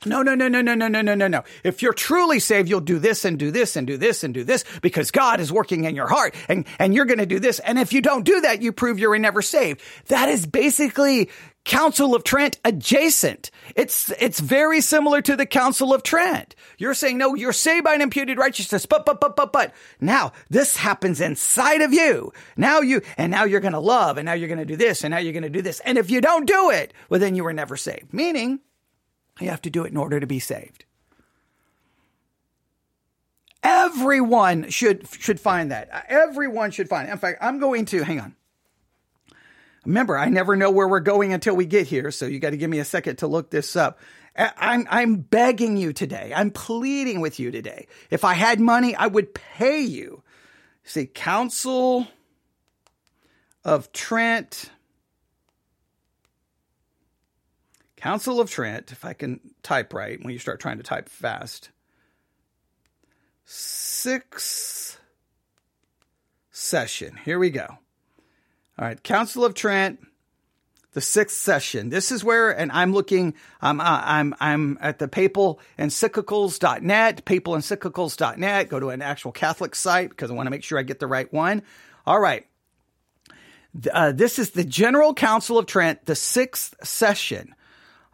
[0.05, 1.43] No, no, no, no, no, no, no, no, no, no.
[1.65, 4.45] If you're truly saved, you'll do this and do this and do this and do
[4.45, 7.59] this because God is working in your heart and, and you're going to do this.
[7.59, 9.81] And if you don't do that, you prove you're never saved.
[10.07, 11.29] That is basically
[11.65, 13.51] Council of Trent adjacent.
[13.75, 16.55] It's, it's very similar to the Council of Trent.
[16.77, 20.31] You're saying, no, you're saved by an imputed righteousness, but, but, but, but, but now
[20.49, 22.31] this happens inside of you.
[22.55, 25.03] Now you, and now you're going to love and now you're going to do this
[25.03, 25.81] and now you're going to do this.
[25.81, 28.13] And if you don't do it, well, then you were never saved.
[28.13, 28.61] Meaning,
[29.39, 30.85] you have to do it in order to be saved.
[33.61, 36.05] Everyone should should find that.
[36.07, 37.11] Everyone should find it.
[37.11, 38.35] In fact, I'm going to hang on.
[39.85, 42.57] Remember, I never know where we're going until we get here, so you got to
[42.57, 43.99] give me a second to look this up.
[44.35, 46.31] I'm I'm begging you today.
[46.35, 47.87] I'm pleading with you today.
[48.09, 50.23] If I had money, I would pay you.
[50.83, 52.07] See, Council
[53.65, 54.69] of Trent
[57.99, 61.69] Council of Trent, if I can type right when you start trying to type fast.
[63.43, 64.97] Sixth
[66.49, 67.19] session.
[67.25, 67.65] Here we go.
[67.67, 69.99] All right, Council of Trent,
[70.93, 71.89] the sixth session.
[71.89, 77.55] This is where, and I'm looking, I'm, uh, I'm, I'm at the papal encyclicals.net, papal
[77.55, 78.69] encyclicals.net.
[78.69, 81.07] Go to an actual Catholic site because I want to make sure I get the
[81.07, 81.63] right one.
[82.07, 82.45] All right.
[83.91, 87.55] Uh, this is the General Council of Trent, the sixth session.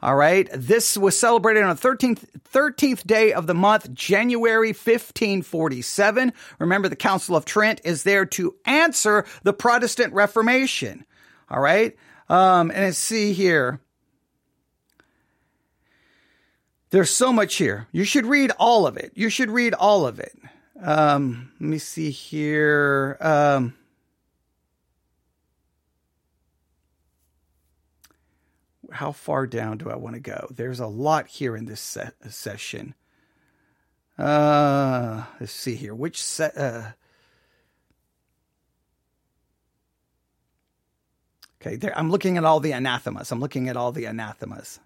[0.05, 0.47] All right.
[0.53, 6.31] This was celebrated on the 13th, 13th day of the month, January 1547.
[6.59, 11.07] Remember, the Council of Trent is there to answer the Protestant Reformation.
[11.49, 11.97] All right.
[12.29, 13.79] Um, and let's see here.
[16.91, 17.87] There's so much here.
[17.91, 19.11] You should read all of it.
[19.15, 20.37] You should read all of it.
[20.79, 23.17] Um, let me see here.
[23.19, 23.73] Um,
[28.95, 30.47] how far down do I want to go?
[30.51, 32.95] There's a lot here in this se- session.
[34.17, 35.93] Uh, let's see here.
[35.93, 36.57] Which set?
[36.57, 36.91] Uh,
[41.61, 43.31] okay, there, I'm looking at all the anathemas.
[43.31, 44.79] I'm looking at all the anathemas.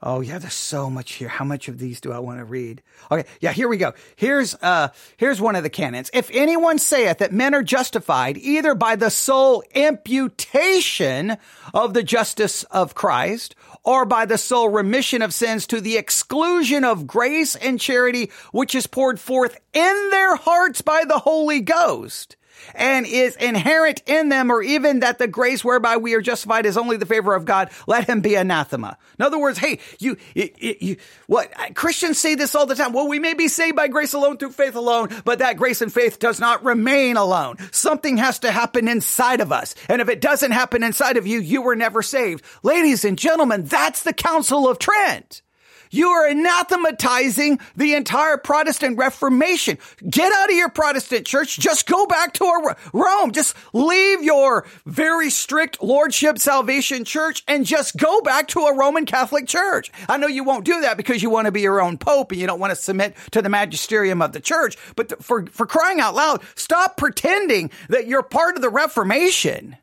[0.00, 1.28] Oh yeah, there's so much here.
[1.28, 2.82] How much of these do I want to read?
[3.10, 3.94] Okay, yeah, here we go.
[4.14, 6.08] Here's uh here's one of the canons.
[6.14, 11.36] If anyone saith that men are justified either by the sole imputation
[11.74, 16.84] of the justice of Christ or by the sole remission of sins to the exclusion
[16.84, 22.36] of grace and charity which is poured forth in their hearts by the Holy Ghost,
[22.74, 26.76] and is inherent in them, or even that the grace whereby we are justified is
[26.76, 28.96] only the favor of God, let him be anathema.
[29.18, 30.96] In other words, hey, you, you, you,
[31.26, 32.92] what Christians say this all the time.
[32.92, 35.92] Well, we may be saved by grace alone through faith alone, but that grace and
[35.92, 37.56] faith does not remain alone.
[37.72, 39.74] Something has to happen inside of us.
[39.88, 42.44] And if it doesn't happen inside of you, you were never saved.
[42.62, 45.42] Ladies and gentlemen, that's the Council of Trent.
[45.90, 49.78] You are anathematizing the entire Protestant Reformation.
[50.08, 51.58] Get out of your Protestant church.
[51.58, 53.32] Just go back to Rome.
[53.32, 59.06] Just leave your very strict lordship salvation church and just go back to a Roman
[59.06, 59.90] Catholic church.
[60.08, 62.40] I know you won't do that because you want to be your own pope and
[62.40, 64.76] you don't want to submit to the magisterium of the church.
[64.96, 69.76] But for, for crying out loud, stop pretending that you're part of the Reformation.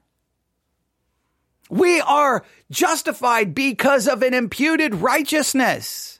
[1.69, 6.19] We are justified because of an imputed righteousness.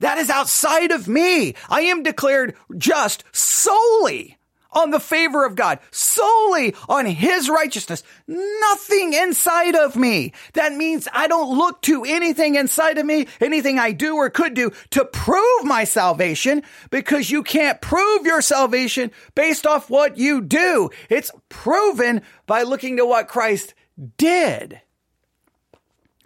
[0.00, 1.54] That is outside of me.
[1.68, 4.38] I am declared just solely
[4.74, 10.32] on the favor of God, solely on His righteousness, nothing inside of me.
[10.54, 14.54] That means I don't look to anything inside of me, anything I do or could
[14.54, 20.40] do to prove my salvation because you can't prove your salvation based off what you
[20.40, 20.90] do.
[21.08, 23.74] It's proven by looking to what Christ
[24.16, 24.80] did.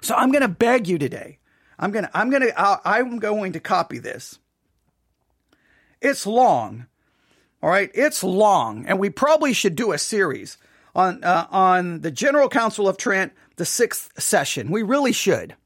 [0.00, 1.38] So I'm going to beg you today.
[1.78, 4.38] I'm going to, I'm going to, I'm going to copy this
[6.00, 6.86] It's long.
[7.62, 7.90] All right.
[7.94, 8.86] It's long.
[8.86, 10.58] And we probably should do a series
[10.94, 14.70] on, uh, on the General Council of Trent, the sixth session.
[14.70, 15.56] We really should.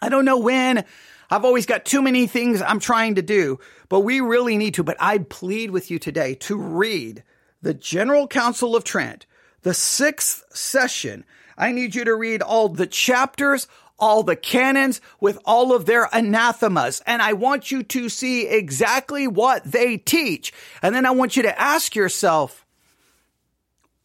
[0.00, 0.84] I don't know when.
[1.30, 4.82] I've always got too many things I'm trying to do, but we really need to.
[4.82, 7.22] But I plead with you today to read
[7.62, 9.26] the General Council of Trent,
[9.62, 11.24] the sixth session.
[11.56, 16.08] I need you to read all the chapters, all the canons with all of their
[16.12, 17.02] anathemas.
[17.06, 20.52] And I want you to see exactly what they teach.
[20.82, 22.64] And then I want you to ask yourself,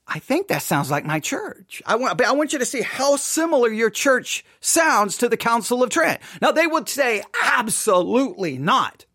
[0.07, 1.81] I think that sounds like my church.
[1.85, 5.81] I want, I want you to see how similar your church sounds to the Council
[5.81, 6.21] of Trent.
[6.41, 9.05] Now they would say absolutely not.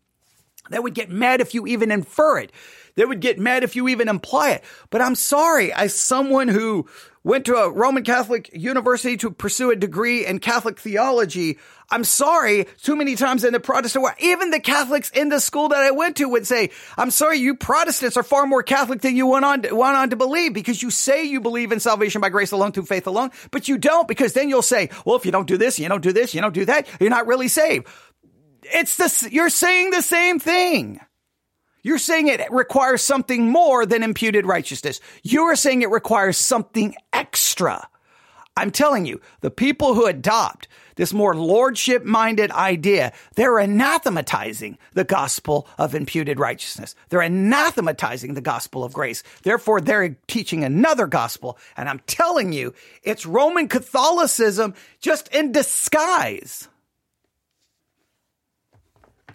[0.69, 2.51] They would get mad if you even infer it.
[2.95, 4.63] They would get mad if you even imply it.
[4.89, 6.87] But I'm sorry, as someone who
[7.23, 11.59] went to a Roman Catholic university to pursue a degree in Catholic theology.
[11.89, 15.69] I'm sorry, too many times in the Protestant world, even the Catholics in the school
[15.69, 19.15] that I went to would say, I'm sorry, you Protestants are far more Catholic than
[19.15, 22.21] you went on, to, went on to believe because you say you believe in salvation
[22.21, 25.25] by grace alone through faith alone, but you don't because then you'll say, well, if
[25.25, 27.49] you don't do this, you don't do this, you don't do that, you're not really
[27.49, 27.87] saved.
[28.63, 31.01] It's the, you're saying the same thing.
[31.83, 34.99] You're saying it requires something more than imputed righteousness.
[35.23, 37.87] You're saying it requires something extra.
[38.57, 45.05] I'm telling you, the people who adopt this more lordship minded idea, they're anathematizing the
[45.05, 46.93] gospel of imputed righteousness.
[47.09, 49.23] They're anathematizing the gospel of grace.
[49.43, 51.57] Therefore, they're teaching another gospel.
[51.77, 52.73] And I'm telling you,
[53.03, 56.67] it's Roman Catholicism just in disguise.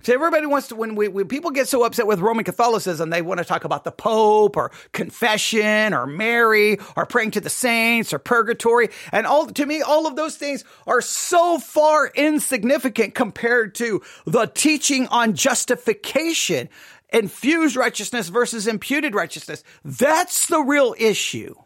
[0.07, 3.22] So everybody wants to, when, we, when people get so upset with Roman Catholicism, they
[3.22, 8.12] want to talk about the Pope or confession or Mary or praying to the saints
[8.12, 8.90] or purgatory.
[9.11, 14.46] And all, to me, all of those things are so far insignificant compared to the
[14.46, 16.68] teaching on justification,
[17.12, 19.64] infused righteousness versus imputed righteousness.
[19.84, 21.57] That's the real issue.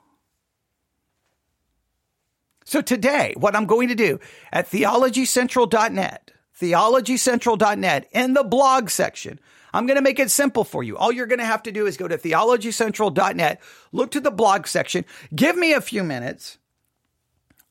[2.64, 4.18] So today, what I'm going to do
[4.50, 6.30] at theologycentral.net,
[6.60, 9.40] theologycentral.net in the blog section.
[9.72, 10.96] I'm going to make it simple for you.
[10.96, 13.60] All you're going to have to do is go to theologycentral.net,
[13.92, 15.04] look to the blog section,
[15.34, 16.58] give me a few minutes.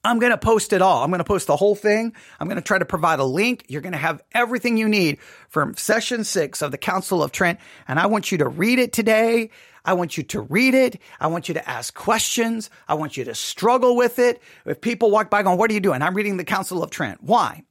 [0.01, 1.03] I'm going to post it all.
[1.03, 2.13] I'm going to post the whole thing.
[2.39, 3.65] I'm going to try to provide a link.
[3.67, 5.19] You're going to have everything you need
[5.49, 7.59] from session six of the Council of Trent.
[7.85, 9.49] And I want you to read it today.
[9.83, 11.01] I want you to read it.
[11.19, 12.69] I want you to ask questions.
[12.87, 14.41] I want you to struggle with it.
[14.65, 16.01] If people walk by going, what are you doing?
[16.01, 17.21] I'm reading the Council of Trent.
[17.21, 17.63] Why?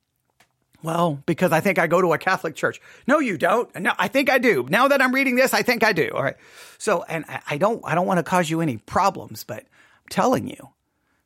[0.82, 2.80] Well, because I think I go to a Catholic church.
[3.06, 3.74] No, you don't.
[3.80, 4.66] No, I think I do.
[4.68, 6.10] Now that I'm reading this, I think I do.
[6.14, 6.36] All right.
[6.78, 10.48] So, and I don't, I don't want to cause you any problems, but I'm telling
[10.48, 10.68] you,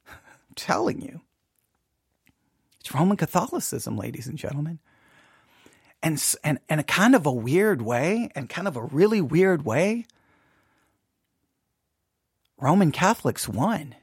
[0.08, 1.20] I'm telling you,
[2.80, 4.78] it's Roman Catholicism, ladies and gentlemen.
[6.02, 9.64] And, and, and a kind of a weird way and kind of a really weird
[9.64, 10.06] way,
[12.58, 13.94] Roman Catholics won.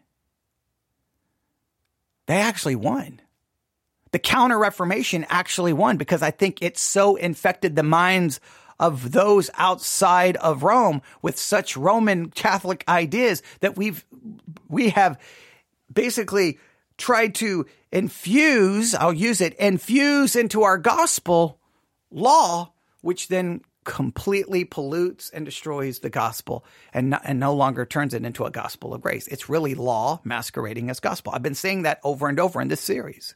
[2.28, 3.20] They actually won
[4.12, 8.39] the Counter Reformation actually won because I think it so infected the minds
[8.80, 14.05] of those outside of Rome with such Roman Catholic ideas that we've
[14.70, 15.20] we have
[15.91, 16.60] basically
[16.97, 21.60] tried to infuse, I'll use it, infuse into our gospel
[22.12, 28.14] law, which then completely pollutes and destroys the gospel and no, and no longer turns
[28.14, 29.28] it into a gospel of grace.
[29.28, 31.34] It's really law masquerading as gospel.
[31.34, 33.36] I've been saying that over and over in this series.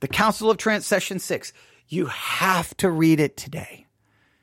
[0.00, 1.52] The Council of Trent, Session 6.
[1.88, 3.86] You have to read it today.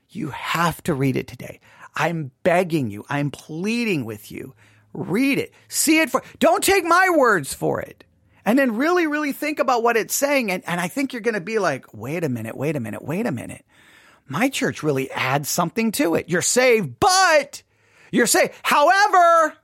[0.10, 1.60] You have to read it today.
[1.96, 3.06] I'm begging you.
[3.10, 4.54] I'm pleading with you.
[4.94, 5.54] Read it.
[5.68, 8.04] See it for, don't take my words for it.
[8.46, 10.52] And then really, really think about what it's saying.
[10.52, 13.04] And, and I think you're going to be like, wait a minute, wait a minute,
[13.04, 13.66] wait a minute.
[14.28, 16.30] My church really adds something to it.
[16.30, 17.64] You're saved, but
[18.12, 18.54] you're saved.
[18.64, 19.58] However,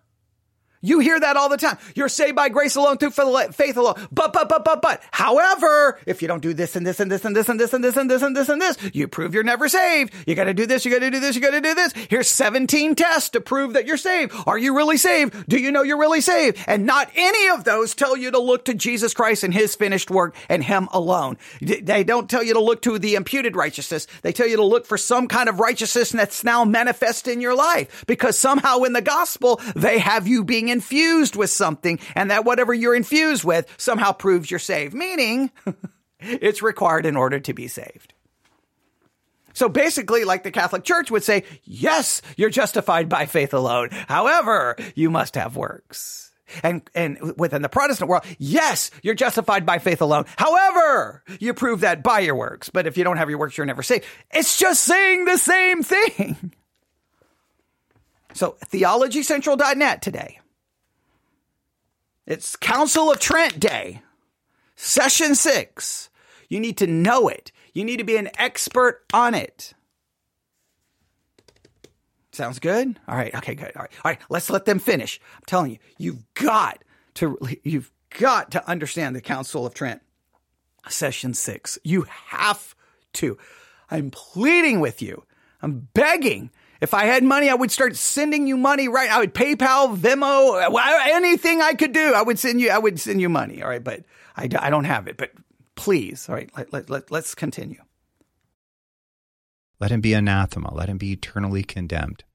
[0.83, 1.77] you hear that all the time.
[1.95, 3.95] You're saved by grace alone through faith alone.
[4.11, 5.01] But, but, but, but, but.
[5.11, 7.83] However, if you don't do this and this and this and this and this and
[7.83, 10.13] this and this and this and this, you prove you're never saved.
[10.27, 10.83] You got to do this.
[10.83, 11.35] You got to do this.
[11.35, 11.93] You got to do this.
[12.09, 14.33] Here's 17 tests to prove that you're saved.
[14.45, 15.47] Are you really saved?
[15.47, 16.57] Do you know you're really saved?
[16.67, 20.11] And not any of those tell you to look to Jesus Christ and his finished
[20.11, 21.37] work and him alone.
[21.61, 24.05] They don't tell you to look to the imputed righteousness.
[24.21, 27.55] They tell you to look for some kind of righteousness that's now manifest in your
[27.55, 32.43] life because somehow in the gospel, they have you being infused with something and that
[32.43, 35.51] whatever you're infused with somehow proves you're saved, meaning
[36.19, 38.13] it's required in order to be saved.
[39.53, 43.89] So basically, like the Catholic Church would say, yes, you're justified by faith alone.
[44.07, 46.31] However, you must have works.
[46.61, 50.25] And, and within the Protestant world, yes, you're justified by faith alone.
[50.37, 52.69] However, you prove that by your works.
[52.69, 54.05] But if you don't have your works, you're never saved.
[54.31, 56.51] It's just saying the same thing.
[58.35, 60.39] So theologycentral.net today.
[62.25, 64.01] It's Council of Trent Day,
[64.75, 66.09] session six.
[66.47, 67.51] You need to know it.
[67.73, 69.73] You need to be an expert on it.
[72.31, 72.99] Sounds good?
[73.07, 73.33] All right.
[73.35, 73.71] Okay, good.
[73.75, 73.91] All right.
[74.03, 74.19] All right.
[74.29, 75.19] Let's let them finish.
[75.35, 76.83] I'm telling you, you've got
[77.15, 80.01] to, you've got to understand the Council of Trent,
[80.87, 81.77] session six.
[81.83, 82.73] You have
[83.13, 83.37] to.
[83.91, 85.23] I'm pleading with you.
[85.61, 86.51] I'm begging.
[86.83, 89.09] If I had money, I would start sending you money right.
[89.09, 90.69] I would PayPal, Venmo,
[91.13, 92.13] anything I could do.
[92.13, 93.63] I would send you, I would send you money.
[93.63, 93.81] All right.
[93.81, 94.03] But
[94.35, 95.31] I, I don't have it, but
[95.75, 96.27] please.
[96.27, 96.49] All right.
[96.57, 97.81] Let, let, let, let's continue.
[99.79, 100.73] Let him be anathema.
[100.73, 102.25] Let him be eternally condemned.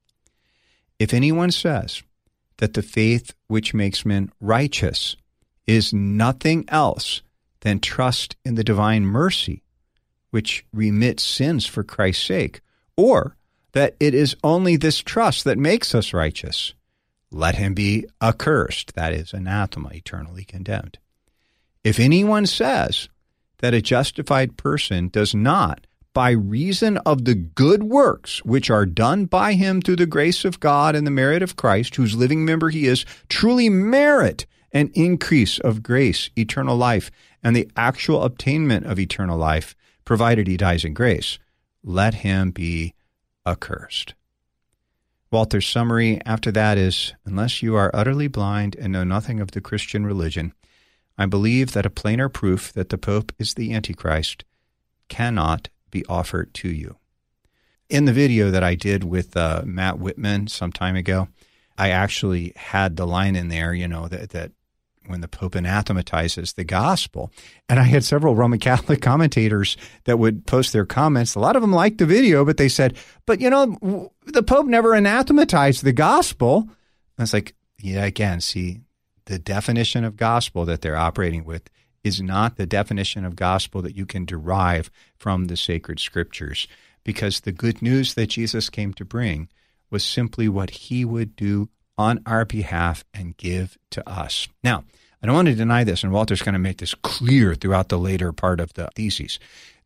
[0.97, 2.01] If anyone says
[2.57, 5.15] that the faith which makes men righteous
[5.67, 7.21] is nothing else
[7.59, 9.61] than trust in the divine mercy,
[10.31, 12.61] which remits sins for Christ's sake,
[12.97, 13.35] or
[13.73, 16.73] that it is only this trust that makes us righteous,
[17.31, 20.97] let him be accursed, that is, anathema, eternally condemned.
[21.83, 23.09] If anyone says
[23.59, 29.25] that a justified person does not by reason of the good works which are done
[29.25, 32.69] by him through the grace of God and the merit of Christ, whose living member
[32.69, 37.11] he is, truly merit an increase of grace, eternal life,
[37.43, 41.39] and the actual obtainment of eternal life, provided he dies in grace,
[41.83, 42.93] let him be
[43.49, 44.13] accursed.
[45.31, 49.61] Walther's summary after that is Unless you are utterly blind and know nothing of the
[49.61, 50.53] Christian religion,
[51.17, 54.45] I believe that a plainer proof that the Pope is the Antichrist
[55.09, 56.97] cannot be offered to you.
[57.89, 61.27] In the video that I did with uh, Matt Whitman some time ago,
[61.77, 64.51] I actually had the line in there, you know, that, that
[65.09, 67.31] when the Pope anathematizes the gospel.
[67.67, 71.35] And I had several Roman Catholic commentators that would post their comments.
[71.35, 74.67] A lot of them liked the video, but they said, but you know, the Pope
[74.67, 76.69] never anathematized the gospel.
[77.17, 78.81] I was like, yeah, again, see,
[79.25, 81.69] the definition of gospel that they're operating with
[82.03, 86.67] is not the definition of gospel that you can derive from the sacred scriptures,
[87.03, 89.49] because the good news that Jesus came to bring
[89.89, 91.69] was simply what he would do
[91.99, 94.47] on our behalf and give to us.
[94.63, 94.85] Now,
[95.21, 97.99] I don't want to deny this, and Walther's going to make this clear throughout the
[97.99, 99.37] later part of the thesis.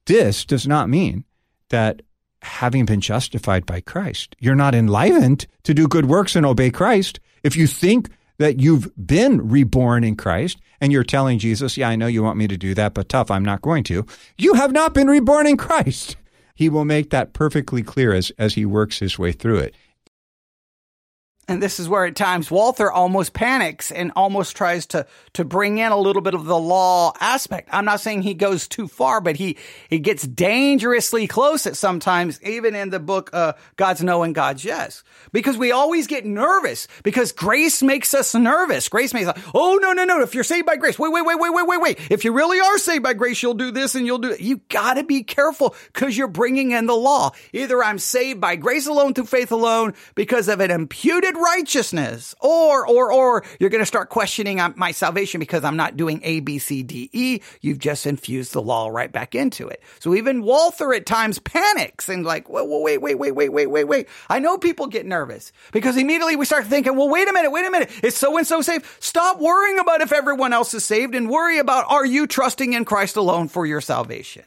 [0.05, 1.26] This does not mean
[1.70, 2.03] that
[2.43, 7.20] having been justified by Christ, you're not enlivened to do good works and obey Christ.
[7.41, 11.95] If you think that you've been reborn in Christ and you're telling Jesus, Yeah, I
[11.95, 14.05] know you want me to do that, but tough, I'm not going to.
[14.38, 16.16] You have not been reborn in Christ.
[16.53, 19.76] He will make that perfectly clear as, as he works his way through it.
[21.53, 25.77] And this is where at times Walther almost panics and almost tries to, to bring
[25.77, 27.69] in a little bit of the law aspect.
[27.71, 32.41] I'm not saying he goes too far, but he, he gets dangerously close at sometimes,
[32.41, 35.03] even in the book, uh, God's No and God's Yes.
[35.31, 38.89] Because we always get nervous because grace makes us nervous.
[38.89, 40.21] Grace makes us, oh, no, no, no.
[40.21, 41.99] If you're saved by grace, wait, wait, wait, wait, wait, wait, wait.
[42.09, 44.41] If you really are saved by grace, you'll do this and you'll do it.
[44.41, 47.31] You gotta be careful because you're bringing in the law.
[47.51, 52.35] Either I'm saved by grace alone through faith alone because of an imputed righteousness.
[52.39, 56.39] Or, or, or you're going to start questioning my salvation because I'm not doing A,
[56.39, 57.41] B, C, D, E.
[57.61, 59.81] You've just infused the law right back into it.
[59.99, 63.83] So even Walther at times panics and like, wait wait, wait, wait, wait, wait, wait,
[63.83, 64.07] wait.
[64.29, 67.65] I know people get nervous because immediately we start thinking, well, wait a minute, wait
[67.65, 67.91] a minute.
[68.03, 68.85] Is so and so saved?
[68.99, 72.85] Stop worrying about if everyone else is saved and worry about are you trusting in
[72.85, 74.43] Christ alone for your salvation?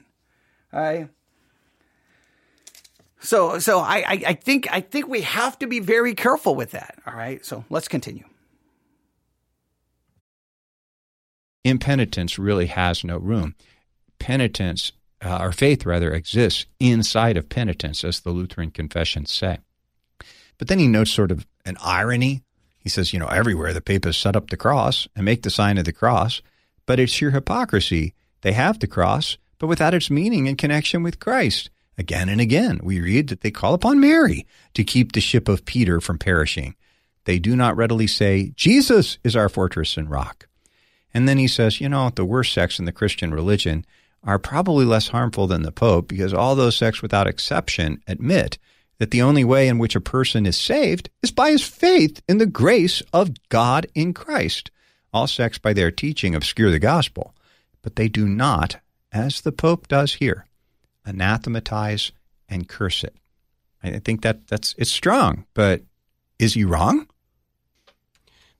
[0.72, 1.08] All right.
[3.20, 6.72] So, so I, I, I think, I think we have to be very careful with
[6.72, 6.98] that.
[7.06, 7.44] All right.
[7.44, 8.24] So let's continue.
[11.64, 13.56] Impenitence really has no room.
[14.20, 19.58] Penitence, uh, or faith rather, exists inside of penitence, as the Lutheran confessions say.
[20.58, 22.42] But then he notes sort of an irony.
[22.78, 25.76] He says, you know, everywhere the papists set up the cross and make the sign
[25.76, 26.40] of the cross,
[26.86, 28.14] but it's sheer hypocrisy.
[28.42, 31.70] They have the cross, but without its meaning in connection with Christ.
[31.98, 35.64] Again and again, we read that they call upon Mary to keep the ship of
[35.64, 36.74] Peter from perishing.
[37.24, 40.48] They do not readily say, Jesus is our fortress and rock.
[41.14, 43.86] And then he says, you know, the worst sects in the Christian religion
[44.22, 48.58] are probably less harmful than the Pope because all those sects without exception admit
[48.98, 52.38] that the only way in which a person is saved is by his faith in
[52.38, 54.70] the grace of God in Christ.
[55.12, 57.34] All sects by their teaching obscure the gospel,
[57.82, 58.76] but they do not,
[59.12, 60.46] as the Pope does here,
[61.06, 62.12] anathematize,
[62.48, 63.14] and curse it.
[63.82, 65.82] I think that that's it's strong, but
[66.38, 67.06] is he wrong?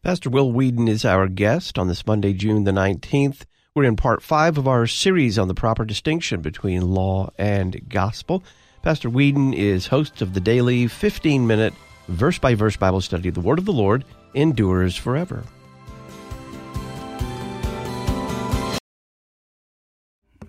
[0.03, 3.43] Pastor Will Weedon is our guest on this Monday, June the 19th.
[3.75, 8.45] We're in part five of our series on the proper distinction between law and gospel.
[8.83, 11.75] Pastor Weedon is host of the daily 15 minute
[12.09, 13.31] verse by verse Bible study.
[13.31, 15.43] The Word of the Lord endures forever.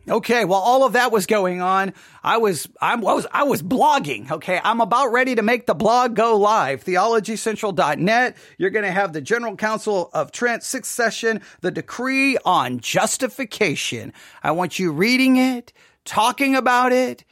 [0.10, 1.93] Okay, while all of that was going on,
[2.24, 4.32] I was I was I was blogging.
[4.32, 6.86] Okay, I'm about ready to make the blog go live.
[6.86, 8.38] TheologyCentral.net.
[8.58, 14.14] You're going to have the General Council of Trent sixth session, the decree on justification.
[14.41, 15.74] I want you reading it,
[16.05, 17.26] talking about it,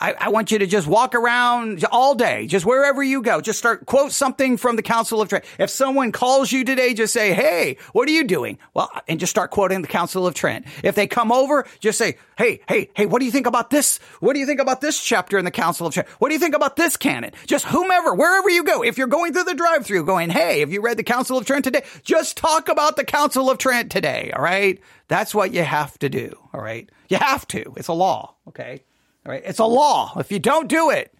[0.00, 3.40] I, I, want you to just walk around all day, just wherever you go.
[3.42, 5.44] Just start quote something from the Council of Trent.
[5.58, 9.30] If someone calls you today, just say, "Hey, what are you doing?" Well, and just
[9.30, 10.66] start quoting the Council of Trent.
[10.82, 13.98] If they come over, just say, "Hey, hey, hey, what do you think about this?
[14.20, 16.08] What do you think about this chapter in the Council of Trent?
[16.18, 18.82] What do you think about this canon?" Just whomever, wherever you go.
[18.82, 21.64] If you're going through the drive-through, going, "Hey, have you read the Council of Trent
[21.64, 24.32] today?" Just talk about the Council of Trent today.
[24.34, 26.38] All right, that's what you have to do.
[26.54, 27.74] All right, you have to.
[27.76, 28.36] It's a law.
[28.48, 28.84] Okay.
[29.24, 29.42] Right.
[29.44, 30.12] It's a law.
[30.18, 31.12] If you don't do it,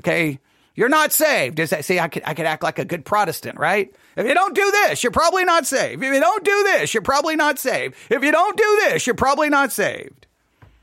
[0.00, 0.40] okay,
[0.74, 1.56] you're not saved.
[1.56, 2.00] Does that see?
[2.00, 3.94] I could, I could act like a good Protestant, right?
[4.16, 6.02] If you don't do this, you're probably not saved.
[6.02, 7.94] If you don't do this, you're probably not saved.
[8.10, 10.26] If you don't do this, you're probably not saved.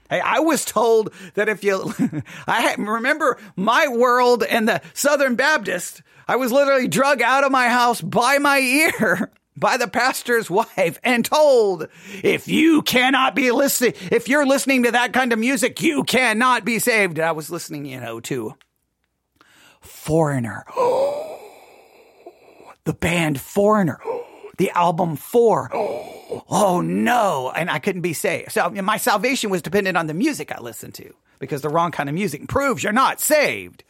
[0.09, 1.93] Hey, I was told that if you,
[2.47, 7.67] I remember my world and the Southern Baptist, I was literally drug out of my
[7.67, 9.31] house by my ear
[9.61, 11.87] by the pastor's wife and told,
[12.23, 16.65] if you cannot be listening, if you're listening to that kind of music, you cannot
[16.65, 17.19] be saved.
[17.19, 18.55] I was listening, you know, to
[19.79, 20.65] Foreigner.
[22.83, 23.99] the band Foreigner.
[24.57, 25.69] the album Four.
[25.73, 27.51] Oh no.
[27.55, 28.51] And I couldn't be saved.
[28.51, 32.09] So my salvation was dependent on the music I listened to because the wrong kind
[32.09, 33.83] of music proves you're not saved.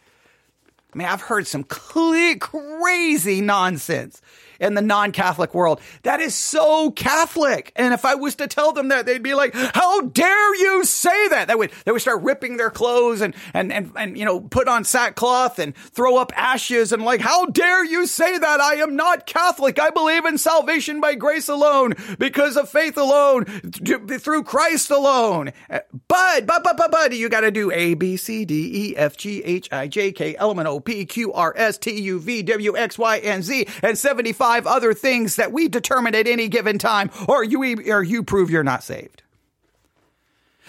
[0.93, 4.21] I mean, I've heard some crazy nonsense
[4.61, 5.81] in the non-Catholic world.
[6.03, 7.73] That is so Catholic.
[7.75, 11.27] And if I was to tell them that, they'd be like, how dare you say
[11.29, 11.47] that?
[11.47, 14.67] They would, they would start ripping their clothes and, and, and, and, you know, put
[14.67, 18.61] on sackcloth and throw up ashes and like, how dare you say that?
[18.61, 19.79] I am not Catholic.
[19.79, 25.51] I believe in salvation by grace alone because of faith alone through Christ alone.
[25.69, 29.17] But, but, but, but, but, you got to do A, B, C, D, E, F,
[29.17, 32.19] G, H, I, J, K, L, M, N, O, P, Q, R, S, T, U,
[32.19, 36.27] V, W, X, Y, and Z, and 75 five other things that we determine at
[36.27, 39.23] any given time, or you, or you prove you're not saved.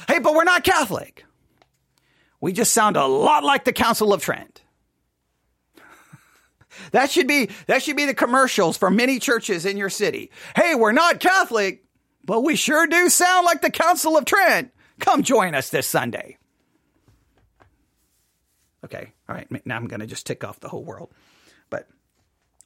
[0.06, 1.24] Hey, but we're not Catholic.
[2.40, 4.62] We just sound a lot like the Council of Trent.
[6.92, 10.30] that should be that should be the commercials for many churches in your city.
[10.54, 11.84] Hey, we're not Catholic,
[12.24, 14.70] but we sure do sound like the Council of Trent.
[15.00, 16.38] Come join us this Sunday.
[18.84, 19.66] Okay, all right.
[19.66, 21.10] Now I'm going to just tick off the whole world.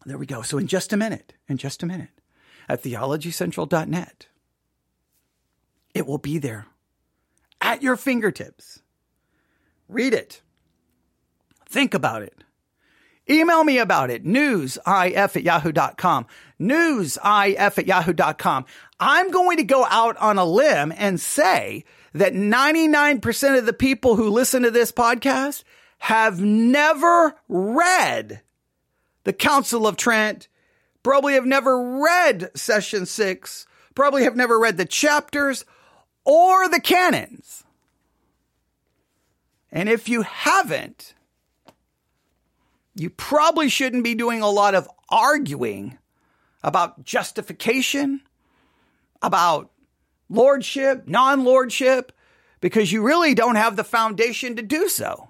[0.07, 0.43] There we go.
[0.43, 2.21] So in just a minute, in just a minute,
[2.69, 4.27] at theologycentral.net,
[5.95, 6.67] it will be there
[7.61, 8.81] at your fingertips.
[9.89, 10.43] Read it.
[11.69, 12.45] Think about it.
[13.29, 14.25] Email me about it.
[14.25, 16.27] Newsif at yahoo.com.
[16.61, 18.65] Newsif at yahoo.com.
[19.01, 24.15] I'm going to go out on a limb and say that 99% of the people
[24.15, 25.65] who listen to this podcast
[25.99, 28.43] have never read
[29.27, 30.47] the Council of Trent,
[31.03, 33.66] probably have never read Session 6,
[33.97, 35.64] probably have never read the chapters
[36.24, 37.64] or the canons.
[39.72, 41.14] And if you haven't,
[42.95, 45.99] you probably shouldn't be doing a lot of arguing
[46.62, 48.20] about justification,
[49.22, 49.72] about
[50.29, 52.12] lordship, non lordship,
[52.61, 55.29] because you really don't have the foundation to do so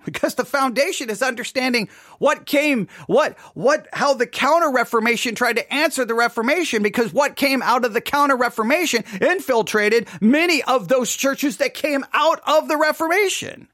[0.04, 1.88] because the foundation is understanding
[2.18, 7.36] what came, what, what, how the counter reformation tried to answer the reformation because what
[7.36, 12.68] came out of the counter reformation infiltrated many of those churches that came out of
[12.68, 13.68] the reformation.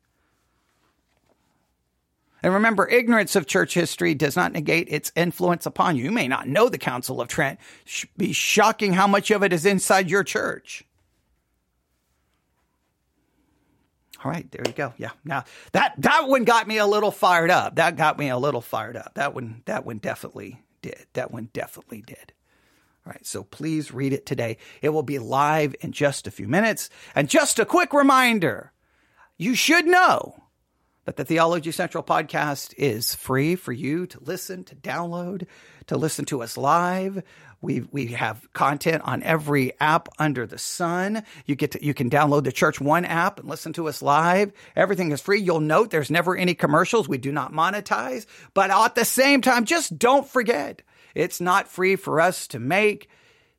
[2.43, 6.05] And remember, ignorance of church history does not negate its influence upon you.
[6.05, 7.59] You may not know the Council of Trent.
[8.17, 10.86] Be shocking how much of it is inside your church.
[14.25, 14.95] All right, there you go.
[14.97, 15.11] Yeah.
[15.25, 17.77] Now that that one got me a little fired up.
[17.77, 19.13] That got me a little fired up.
[19.15, 21.07] That one that one definitely did.
[21.13, 22.33] That one definitely did.
[23.07, 24.57] All right, so please read it today.
[24.83, 26.91] It will be live in just a few minutes.
[27.15, 28.73] And just a quick reminder,
[29.37, 30.43] you should know
[31.05, 35.47] that the Theology Central podcast is free for you to listen, to download,
[35.87, 37.23] to listen to us live.
[37.61, 41.25] We we have content on every app under the sun.
[41.47, 44.53] You get to, you can download the Church One app and listen to us live.
[44.75, 45.41] Everything is free.
[45.41, 47.09] You'll note there's never any commercials.
[47.09, 50.83] We do not monetize, but at the same time, just don't forget
[51.15, 53.09] It's not free for us to make,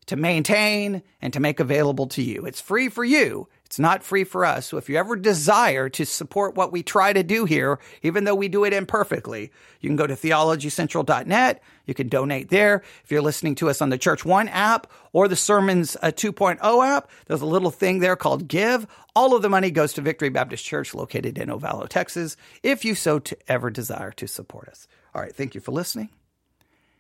[0.06, 2.46] to maintain, and to make available to you.
[2.46, 3.48] It's free for you.
[3.68, 4.66] It's not free for us.
[4.66, 8.34] So if you ever desire to support what we try to do here, even though
[8.34, 9.52] we do it imperfectly,
[9.82, 11.62] you can go to theologycentral.net.
[11.86, 12.82] You can donate there.
[13.04, 16.88] If you're listening to us on the Church One app or the Sermons uh, 2.0
[16.88, 18.88] app, there's a little thing there called Give.
[19.18, 22.96] All of the money goes to Victory Baptist Church located in Ovalo, Texas, if you
[22.96, 24.88] so to ever desire to support us.
[25.14, 25.36] All right.
[25.36, 26.08] Thank you for listening.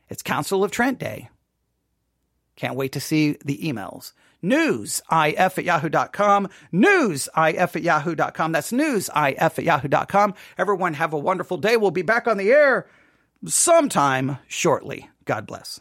[0.09, 1.29] It's Council of Trent Day.
[2.57, 4.11] Can't wait to see the emails.
[4.43, 5.01] Newsif
[5.57, 6.49] at yahoo.com.
[6.73, 8.51] Newsif at yahoo.com.
[8.51, 10.33] That's newsif at yahoo.com.
[10.57, 11.77] Everyone have a wonderful day.
[11.77, 12.87] We'll be back on the air
[13.45, 15.09] sometime shortly.
[15.25, 15.79] God bless.